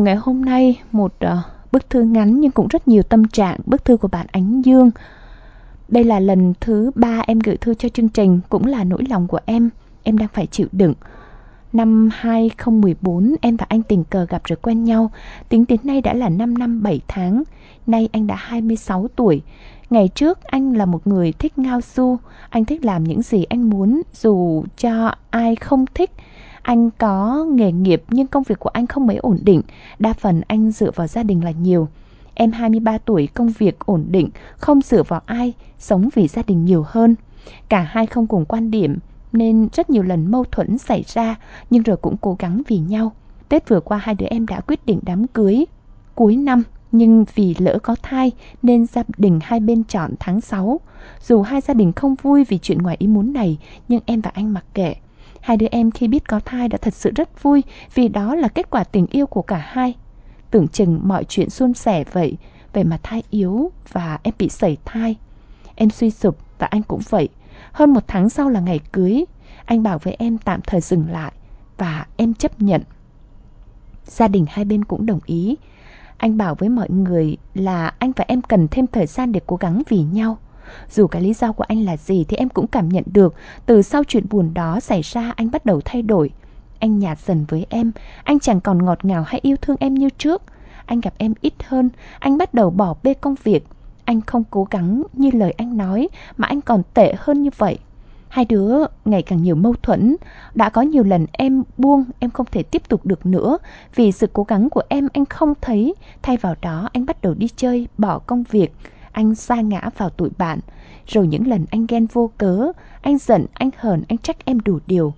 [0.00, 1.30] cùng ngày hôm nay một uh,
[1.72, 4.90] bức thư ngắn nhưng cũng rất nhiều tâm trạng, bức thư của bạn Ánh Dương.
[5.88, 9.26] Đây là lần thứ ba em gửi thư cho chương trình, cũng là nỗi lòng
[9.26, 9.70] của em,
[10.02, 10.94] em đang phải chịu đựng.
[11.72, 15.10] Năm 2014 em và anh tình cờ gặp rồi quen nhau,
[15.48, 17.42] tính đến nay đã là 5 năm 7 tháng.
[17.86, 19.42] Nay anh đã 26 tuổi.
[19.90, 22.16] Ngày trước anh là một người thích ngao du,
[22.50, 26.10] anh thích làm những gì anh muốn dù cho ai không thích.
[26.62, 29.62] Anh có nghề nghiệp nhưng công việc của anh không mấy ổn định,
[29.98, 31.88] đa phần anh dựa vào gia đình là nhiều.
[32.34, 36.64] Em 23 tuổi, công việc ổn định, không dựa vào ai, sống vì gia đình
[36.64, 37.14] nhiều hơn.
[37.68, 38.98] Cả hai không cùng quan điểm
[39.32, 41.36] nên rất nhiều lần mâu thuẫn xảy ra
[41.70, 43.12] nhưng rồi cũng cố gắng vì nhau.
[43.48, 45.64] Tết vừa qua hai đứa em đã quyết định đám cưới
[46.14, 48.32] cuối năm nhưng vì lỡ có thai
[48.62, 50.80] nên gia đình hai bên chọn tháng 6.
[51.26, 53.58] Dù hai gia đình không vui vì chuyện ngoài ý muốn này
[53.88, 54.94] nhưng em và anh mặc kệ.
[55.40, 57.62] Hai đứa em khi biết có thai đã thật sự rất vui
[57.94, 59.94] vì đó là kết quả tình yêu của cả hai.
[60.50, 62.36] Tưởng chừng mọi chuyện suôn sẻ vậy,
[62.72, 65.16] vậy mà thai yếu và em bị sẩy thai.
[65.74, 67.28] Em suy sụp và anh cũng vậy.
[67.72, 69.24] Hơn một tháng sau là ngày cưới,
[69.64, 71.32] anh bảo với em tạm thời dừng lại
[71.78, 72.82] và em chấp nhận.
[74.06, 75.56] Gia đình hai bên cũng đồng ý.
[76.16, 79.56] Anh bảo với mọi người là anh và em cần thêm thời gian để cố
[79.56, 80.38] gắng vì nhau.
[80.90, 83.34] Dù cái lý do của anh là gì thì em cũng cảm nhận được
[83.66, 86.30] từ sau chuyện buồn đó xảy ra anh bắt đầu thay đổi.
[86.78, 87.92] Anh nhạt dần với em,
[88.24, 90.42] anh chẳng còn ngọt ngào hay yêu thương em như trước.
[90.86, 93.66] Anh gặp em ít hơn, anh bắt đầu bỏ bê công việc.
[94.04, 97.78] Anh không cố gắng như lời anh nói mà anh còn tệ hơn như vậy.
[98.30, 100.16] Hai đứa ngày càng nhiều mâu thuẫn
[100.54, 103.58] Đã có nhiều lần em buông Em không thể tiếp tục được nữa
[103.94, 107.34] Vì sự cố gắng của em anh không thấy Thay vào đó anh bắt đầu
[107.34, 108.72] đi chơi Bỏ công việc
[109.12, 110.58] anh sa ngã vào tụi bạn.
[111.06, 114.78] Rồi những lần anh ghen vô cớ, anh giận, anh hờn, anh trách em đủ
[114.86, 115.14] điều.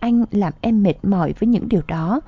[0.00, 2.20] Anh làm em mệt mỏi với những điều đó.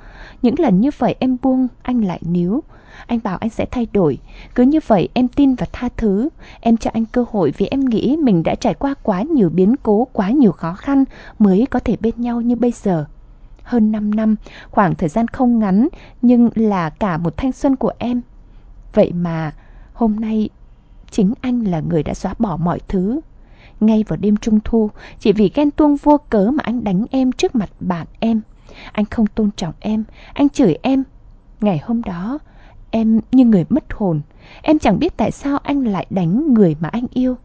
[0.42, 2.62] Những lần như vậy em buông, anh lại níu.
[3.06, 4.18] Anh bảo anh sẽ thay đổi.
[4.54, 6.28] Cứ như vậy em tin và tha thứ.
[6.60, 9.74] Em cho anh cơ hội vì em nghĩ mình đã trải qua quá nhiều biến
[9.82, 11.04] cố, quá nhiều khó khăn
[11.38, 13.04] mới có thể bên nhau như bây giờ.
[13.62, 14.36] Hơn 5 năm,
[14.70, 15.88] khoảng thời gian không ngắn
[16.22, 18.20] nhưng là cả một thanh xuân của em.
[18.94, 19.52] Vậy mà
[19.92, 20.48] hôm nay
[21.10, 23.20] chính anh là người đã xóa bỏ mọi thứ.
[23.80, 27.32] Ngay vào đêm trung thu, chỉ vì ghen tuông vô cớ mà anh đánh em
[27.32, 28.40] trước mặt bạn em.
[28.92, 31.04] Anh không tôn trọng em, anh chửi em.
[31.60, 32.38] Ngày hôm đó,
[32.90, 34.20] em như người mất hồn.
[34.62, 37.36] Em chẳng biết tại sao anh lại đánh người mà anh yêu.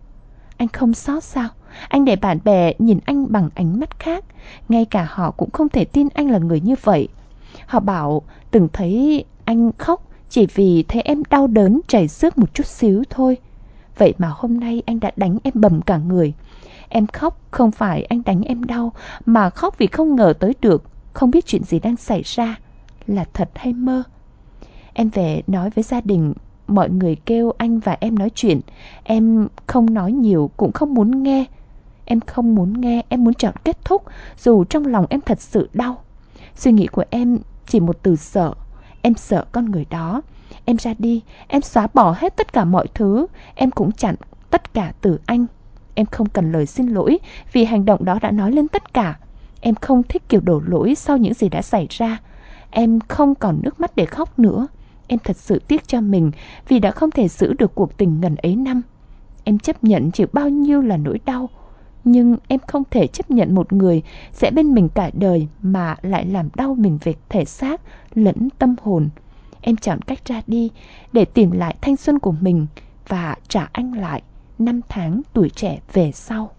[0.58, 1.50] Anh không xót sao?
[1.90, 4.26] Anh để bạn bè nhìn anh bằng ánh mắt khác.
[4.70, 7.08] Ngay cả họ cũng không thể tin anh là người như vậy.
[7.66, 12.54] Họ bảo từng thấy anh khóc chỉ vì thấy em đau đớn chảy xước một
[12.54, 13.38] chút xíu thôi.
[13.98, 16.34] Vậy mà hôm nay anh đã đánh em bầm cả người.
[16.90, 18.92] Em khóc không phải anh đánh em đau,
[19.26, 20.84] mà khóc vì không ngờ tới được,
[21.14, 22.56] không biết chuyện gì đang xảy ra,
[23.08, 24.04] là thật hay mơ.
[24.94, 26.34] Em về nói với gia đình,
[26.68, 28.62] mọi người kêu anh và em nói chuyện.
[29.04, 31.46] Em không nói nhiều, cũng không muốn nghe.
[32.06, 34.04] Em không muốn nghe, em muốn chọn kết thúc,
[34.38, 36.04] dù trong lòng em thật sự đau.
[36.56, 38.54] Suy nghĩ của em chỉ một từ sợ.
[39.02, 40.22] Em sợ con người đó.
[40.66, 44.16] Em ra đi, em xóa bỏ hết tất cả mọi thứ, em cũng chặn
[44.50, 45.46] tất cả từ anh.
[45.96, 47.20] Em không cần lời xin lỗi
[47.54, 49.18] vì hành động đó đã nói lên tất cả.
[49.62, 52.22] Em không thích kiểu đổ lỗi sau những gì đã xảy ra.
[52.70, 54.68] Em không còn nước mắt để khóc nữa.
[55.08, 56.32] Em thật sự tiếc cho mình
[56.68, 58.82] vì đã không thể giữ được cuộc tình ngần ấy năm.
[59.44, 61.50] Em chấp nhận chịu bao nhiêu là nỗi đau.
[62.04, 64.02] Nhưng em không thể chấp nhận một người
[64.32, 67.82] sẽ bên mình cả đời mà lại làm đau mình về thể xác
[68.16, 69.10] lẫn tâm hồn
[69.64, 70.70] em chọn cách ra đi
[71.14, 72.68] để tìm lại thanh xuân của mình
[73.08, 74.22] và trả anh lại
[74.60, 76.52] năm tháng tuổi trẻ về sau.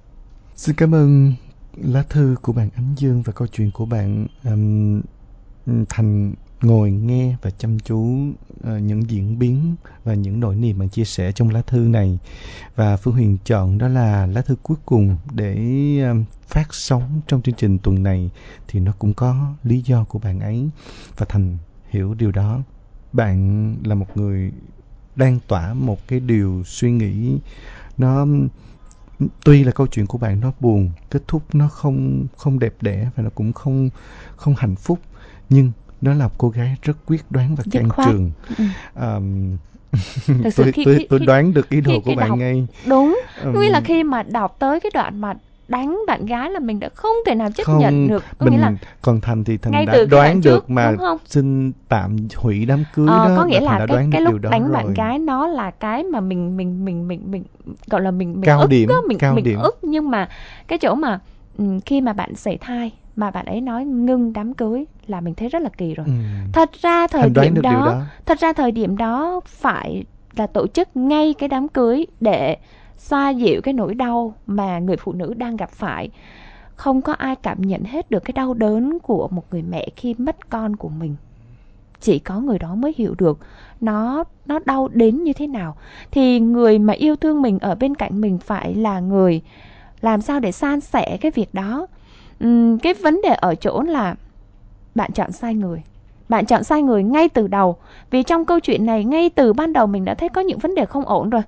[0.57, 1.35] Xin cảm ơn
[1.77, 5.01] lá thư của bạn Ánh Dương và câu chuyện của bạn um,
[5.89, 9.75] Thành ngồi nghe và chăm chú uh, những diễn biến
[10.05, 12.19] và những nỗi niềm bạn chia sẻ trong lá thư này
[12.75, 15.55] và Phương Huyền chọn đó là lá thư cuối cùng để
[16.11, 18.31] um, phát sóng trong chương trình tuần này
[18.69, 20.69] thì nó cũng có lý do của bạn ấy
[21.17, 21.57] và Thành
[21.89, 22.63] hiểu điều đó
[23.15, 24.53] bạn là một người
[25.17, 27.39] đang tỏa một cái điều suy nghĩ.
[27.99, 28.27] Nó
[29.45, 33.11] tuy là câu chuyện của bạn nó buồn kết thúc nó không không đẹp đẽ
[33.17, 33.91] và nó cũng không
[34.37, 34.99] không hạnh phúc
[35.51, 38.31] nhưng nó là một cô gái rất quyết đoán và can trường.
[38.59, 38.65] Ừ.
[38.95, 39.57] um,
[40.57, 42.67] tôi, khi, tôi, tôi đoán được ý đồ của bạn đọc, ngay.
[42.87, 45.35] đúng um, nghĩa là khi mà đọc tới cái đoạn mà
[45.69, 48.59] đánh bạn gái là mình đã không thể nào chấp không, nhận được có nghĩa
[48.59, 51.19] là còn thành thì thành đã đoán được trước, mà không?
[51.27, 54.63] xin tạm hủy đám cưới ờ, đó có nghĩa là, là cái cái lúc đánh
[54.63, 54.73] rồi.
[54.73, 57.45] bạn gái nó là cái mà mình mình mình mình mình
[57.87, 59.59] gọi là mình mình cao ức điểm, đó, mình cao mình điểm.
[59.59, 60.29] ức nhưng mà
[60.69, 61.21] cái chỗ mà
[61.59, 65.35] um, khi mà bạn sảy thai mà bạn ấy nói ngưng đám cưới là mình
[65.35, 66.07] thấy rất là kỳ rồi.
[66.07, 66.13] Ừ.
[66.53, 70.05] Thật ra thời điểm đó, đó, thật ra thời điểm đó phải
[70.37, 72.57] là tổ chức ngay cái đám cưới để
[72.97, 76.11] xoa dịu cái nỗi đau mà người phụ nữ đang gặp phải.
[76.77, 80.15] Không có ai cảm nhận hết được cái đau đớn của một người mẹ khi
[80.19, 81.17] mất con của mình.
[82.01, 83.39] Chỉ có người đó mới hiểu được
[83.81, 85.77] nó nó đau đến như thế nào.
[86.11, 89.43] Thì người mà yêu thương mình ở bên cạnh mình phải là người
[90.01, 91.87] làm sao để san sẻ cái việc đó?
[92.45, 94.15] Uhm, cái vấn đề ở chỗ là
[94.95, 95.83] bạn chọn sai người.
[96.29, 97.77] Bạn chọn sai người ngay từ đầu.
[98.11, 100.75] Vì trong câu chuyện này ngay từ ban đầu mình đã thấy có những vấn
[100.75, 101.43] đề không ổn rồi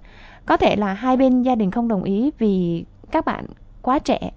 [0.46, 3.46] có thể là hai bên gia đình không đồng ý vì các bạn
[3.82, 4.30] quá trẻ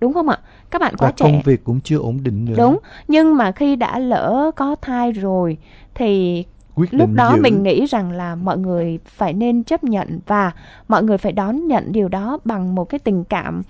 [0.00, 0.38] đúng không ạ?
[0.70, 1.24] Các bạn quá Và trẻ.
[1.24, 2.54] công việc cũng chưa ổn định nữa.
[2.56, 5.56] Đúng nhưng mà khi đã lỡ có thai rồi
[5.94, 6.44] thì
[6.74, 7.42] Quyết lúc đó giữ.
[7.42, 10.52] mình nghĩ rằng là mọi người phải nên chấp nhận và
[10.88, 13.62] mọi người phải đón nhận điều đó bằng một cái tình cảm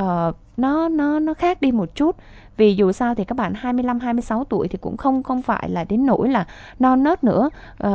[0.00, 2.16] uh, nó nó nó khác đi một chút.
[2.56, 5.84] Vì dù sao thì các bạn 25 26 tuổi thì cũng không không phải là
[5.84, 6.46] đến nỗi là
[6.78, 7.50] non nớt nữa.
[7.86, 7.90] Uh,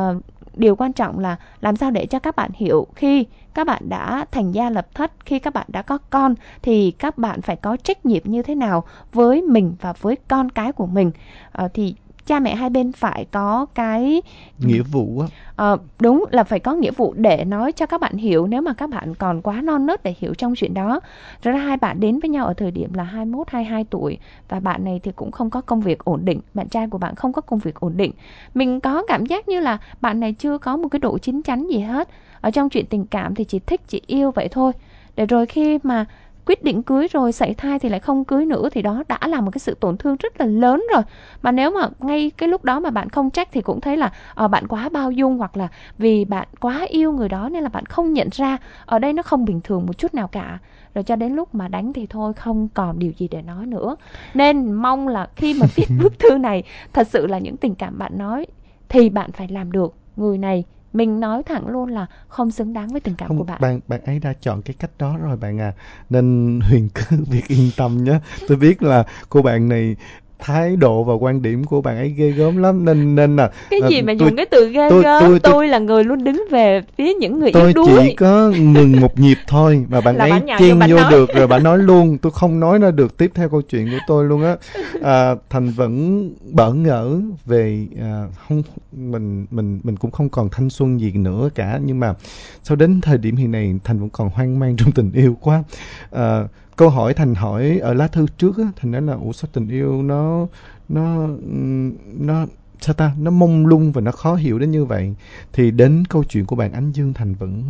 [0.54, 4.26] điều quan trọng là làm sao để cho các bạn hiểu khi các bạn đã
[4.30, 7.76] thành gia lập thất khi các bạn đã có con thì các bạn phải có
[7.76, 11.10] trách nhiệm như thế nào với mình và với con cái của mình.
[11.52, 11.94] À, thì
[12.28, 14.22] cha mẹ hai bên phải có cái
[14.58, 15.26] nghĩa vụ á.
[15.56, 18.72] À, đúng là phải có nghĩa vụ để nói cho các bạn hiểu nếu mà
[18.72, 21.00] các bạn còn quá non nớt để hiểu trong chuyện đó.
[21.42, 24.18] Rồi hai bạn đến với nhau ở thời điểm là 21 22 tuổi
[24.48, 27.14] và bạn này thì cũng không có công việc ổn định bạn trai của bạn
[27.14, 28.12] không có công việc ổn định.
[28.54, 31.66] Mình có cảm giác như là bạn này chưa có một cái độ chín chắn
[31.70, 32.08] gì hết.
[32.40, 34.72] Ở trong chuyện tình cảm thì chỉ thích chỉ yêu vậy thôi.
[35.16, 36.04] Để rồi khi mà
[36.48, 39.40] quyết định cưới rồi sảy thai thì lại không cưới nữa thì đó đã là
[39.40, 41.02] một cái sự tổn thương rất là lớn rồi.
[41.42, 44.12] Mà nếu mà ngay cái lúc đó mà bạn không trách thì cũng thấy là
[44.44, 45.68] uh, bạn quá bao dung hoặc là
[45.98, 48.56] vì bạn quá yêu người đó nên là bạn không nhận ra.
[48.86, 50.58] Ở đây nó không bình thường một chút nào cả.
[50.94, 53.96] Rồi cho đến lúc mà đánh thì thôi không còn điều gì để nói nữa.
[54.34, 57.98] Nên mong là khi mà viết bức thư này thật sự là những tình cảm
[57.98, 58.46] bạn nói
[58.88, 59.94] thì bạn phải làm được.
[60.16, 63.44] Người này mình nói thẳng luôn là không xứng đáng với tình cảm không, của
[63.44, 63.60] bạn.
[63.60, 65.72] bạn bạn ấy đã chọn cái cách đó rồi bạn à.
[66.10, 68.18] Nên huyền cứ việc yên tâm nhé.
[68.48, 69.96] Tôi biết là cô bạn này
[70.38, 72.84] thái độ và quan điểm của bạn ấy ghê gớm lắm.
[72.84, 75.20] Nên nên là cái à, gì mà tôi, dùng cái từ ghê tôi- gớm?
[75.20, 77.98] tôi- tôi, tôi- là người luôn đứng về phía những người tôi yếu đuối.
[78.08, 81.10] chỉ có ngừng một nhịp thôi mà bạn Là ấy chen vô nói.
[81.10, 82.18] được rồi bạn nói luôn.
[82.18, 84.56] Tôi không nói ra được tiếp theo câu chuyện của tôi luôn á.
[85.02, 88.62] À, thành vẫn bỡ ngỡ về à, không
[88.92, 91.80] mình mình mình cũng không còn thanh xuân gì nữa cả.
[91.84, 92.14] Nhưng mà
[92.64, 95.62] sau đến thời điểm hiện nay thành vẫn còn hoang mang trong tình yêu quá.
[96.10, 96.42] À,
[96.78, 99.68] câu hỏi thành hỏi ở lá thư trước á thành nói là ủa sao tình
[99.68, 100.46] yêu nó
[100.88, 101.28] nó
[102.18, 102.46] nó
[102.80, 103.14] sao ta?
[103.18, 105.14] Nó mông lung và nó khó hiểu đến như vậy?
[105.52, 107.62] Thì đến câu chuyện của bạn Ánh Dương Thành vẫn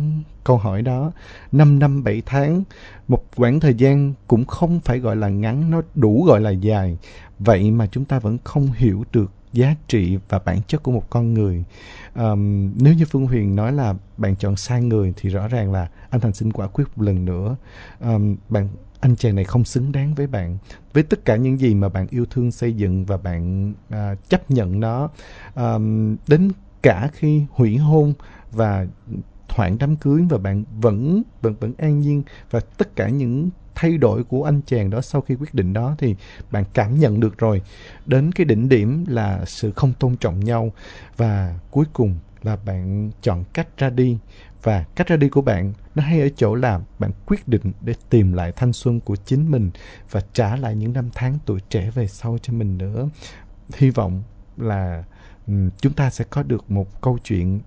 [0.43, 1.11] câu hỏi đó.
[1.51, 2.63] 5 năm 7 tháng
[3.07, 6.97] một quãng thời gian cũng không phải gọi là ngắn nó đủ gọi là dài.
[7.39, 11.09] Vậy mà chúng ta vẫn không hiểu được giá trị và bản chất của một
[11.09, 11.63] con người.
[12.15, 15.89] Um, nếu như Phương Huyền nói là bạn chọn sai người thì rõ ràng là
[16.09, 17.55] anh Thành xin quả quyết một lần nữa.
[18.01, 18.67] Um, bạn
[18.99, 20.57] anh chàng này không xứng đáng với bạn.
[20.93, 24.51] Với tất cả những gì mà bạn yêu thương xây dựng và bạn à, chấp
[24.51, 25.09] nhận nó
[25.55, 25.73] à,
[26.27, 28.13] đến cả khi hủy hôn
[28.51, 28.85] và
[29.49, 33.97] hoãn đám cưới và bạn vẫn vẫn vẫn an nhiên và tất cả những thay
[33.97, 36.15] đổi của anh chàng đó sau khi quyết định đó thì
[36.51, 37.61] bạn cảm nhận được rồi.
[38.05, 40.71] Đến cái đỉnh điểm là sự không tôn trọng nhau
[41.17, 44.17] và cuối cùng là bạn chọn cách ra đi
[44.63, 47.93] và cách ra đi của bạn, nó hay ở chỗ là bạn quyết định để
[48.09, 49.71] tìm lại thanh xuân của chính mình
[50.11, 53.09] và trả lại những năm tháng tuổi trẻ về sau cho mình nữa.
[53.77, 54.23] Hy vọng
[54.57, 55.03] là
[55.47, 57.59] ừ, chúng ta sẽ có được một câu chuyện,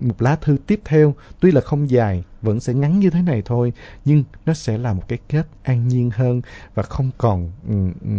[0.00, 1.14] một lá thư tiếp theo.
[1.40, 3.72] Tuy là không dài, vẫn sẽ ngắn như thế này thôi,
[4.04, 6.42] nhưng nó sẽ là một cái kết an nhiên hơn
[6.74, 7.74] và không còn ừ,
[8.04, 8.10] ừ,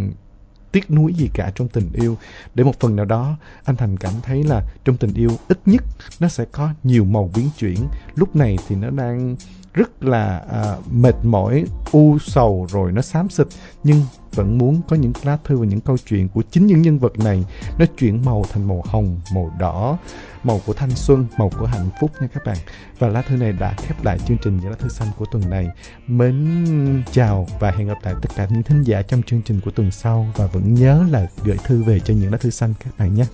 [0.72, 2.16] tiếc nuối gì cả trong tình yêu.
[2.54, 5.82] Để một phần nào đó, anh thành cảm thấy là trong tình yêu ít nhất
[6.20, 7.88] nó sẽ có nhiều màu biến chuyển.
[8.14, 9.36] Lúc này thì nó đang
[9.76, 13.46] rất là à, mệt mỏi u sầu rồi nó xám xịt
[13.84, 14.02] nhưng
[14.34, 17.18] vẫn muốn có những lá thư và những câu chuyện của chính những nhân vật
[17.18, 17.44] này
[17.78, 19.98] nó chuyển màu thành màu hồng màu đỏ
[20.46, 22.56] màu của thanh xuân màu của hạnh phúc nha các bạn.
[22.98, 25.50] Và lá thư này đã khép lại chương trình những lá thư xanh của tuần
[25.50, 25.68] này.
[26.06, 29.70] Mến chào và hẹn gặp lại tất cả những thính giả trong chương trình của
[29.70, 30.26] tuần sau.
[30.36, 33.24] Và vẫn nhớ là gửi thư về cho những lá thư xanh các bạn nhé.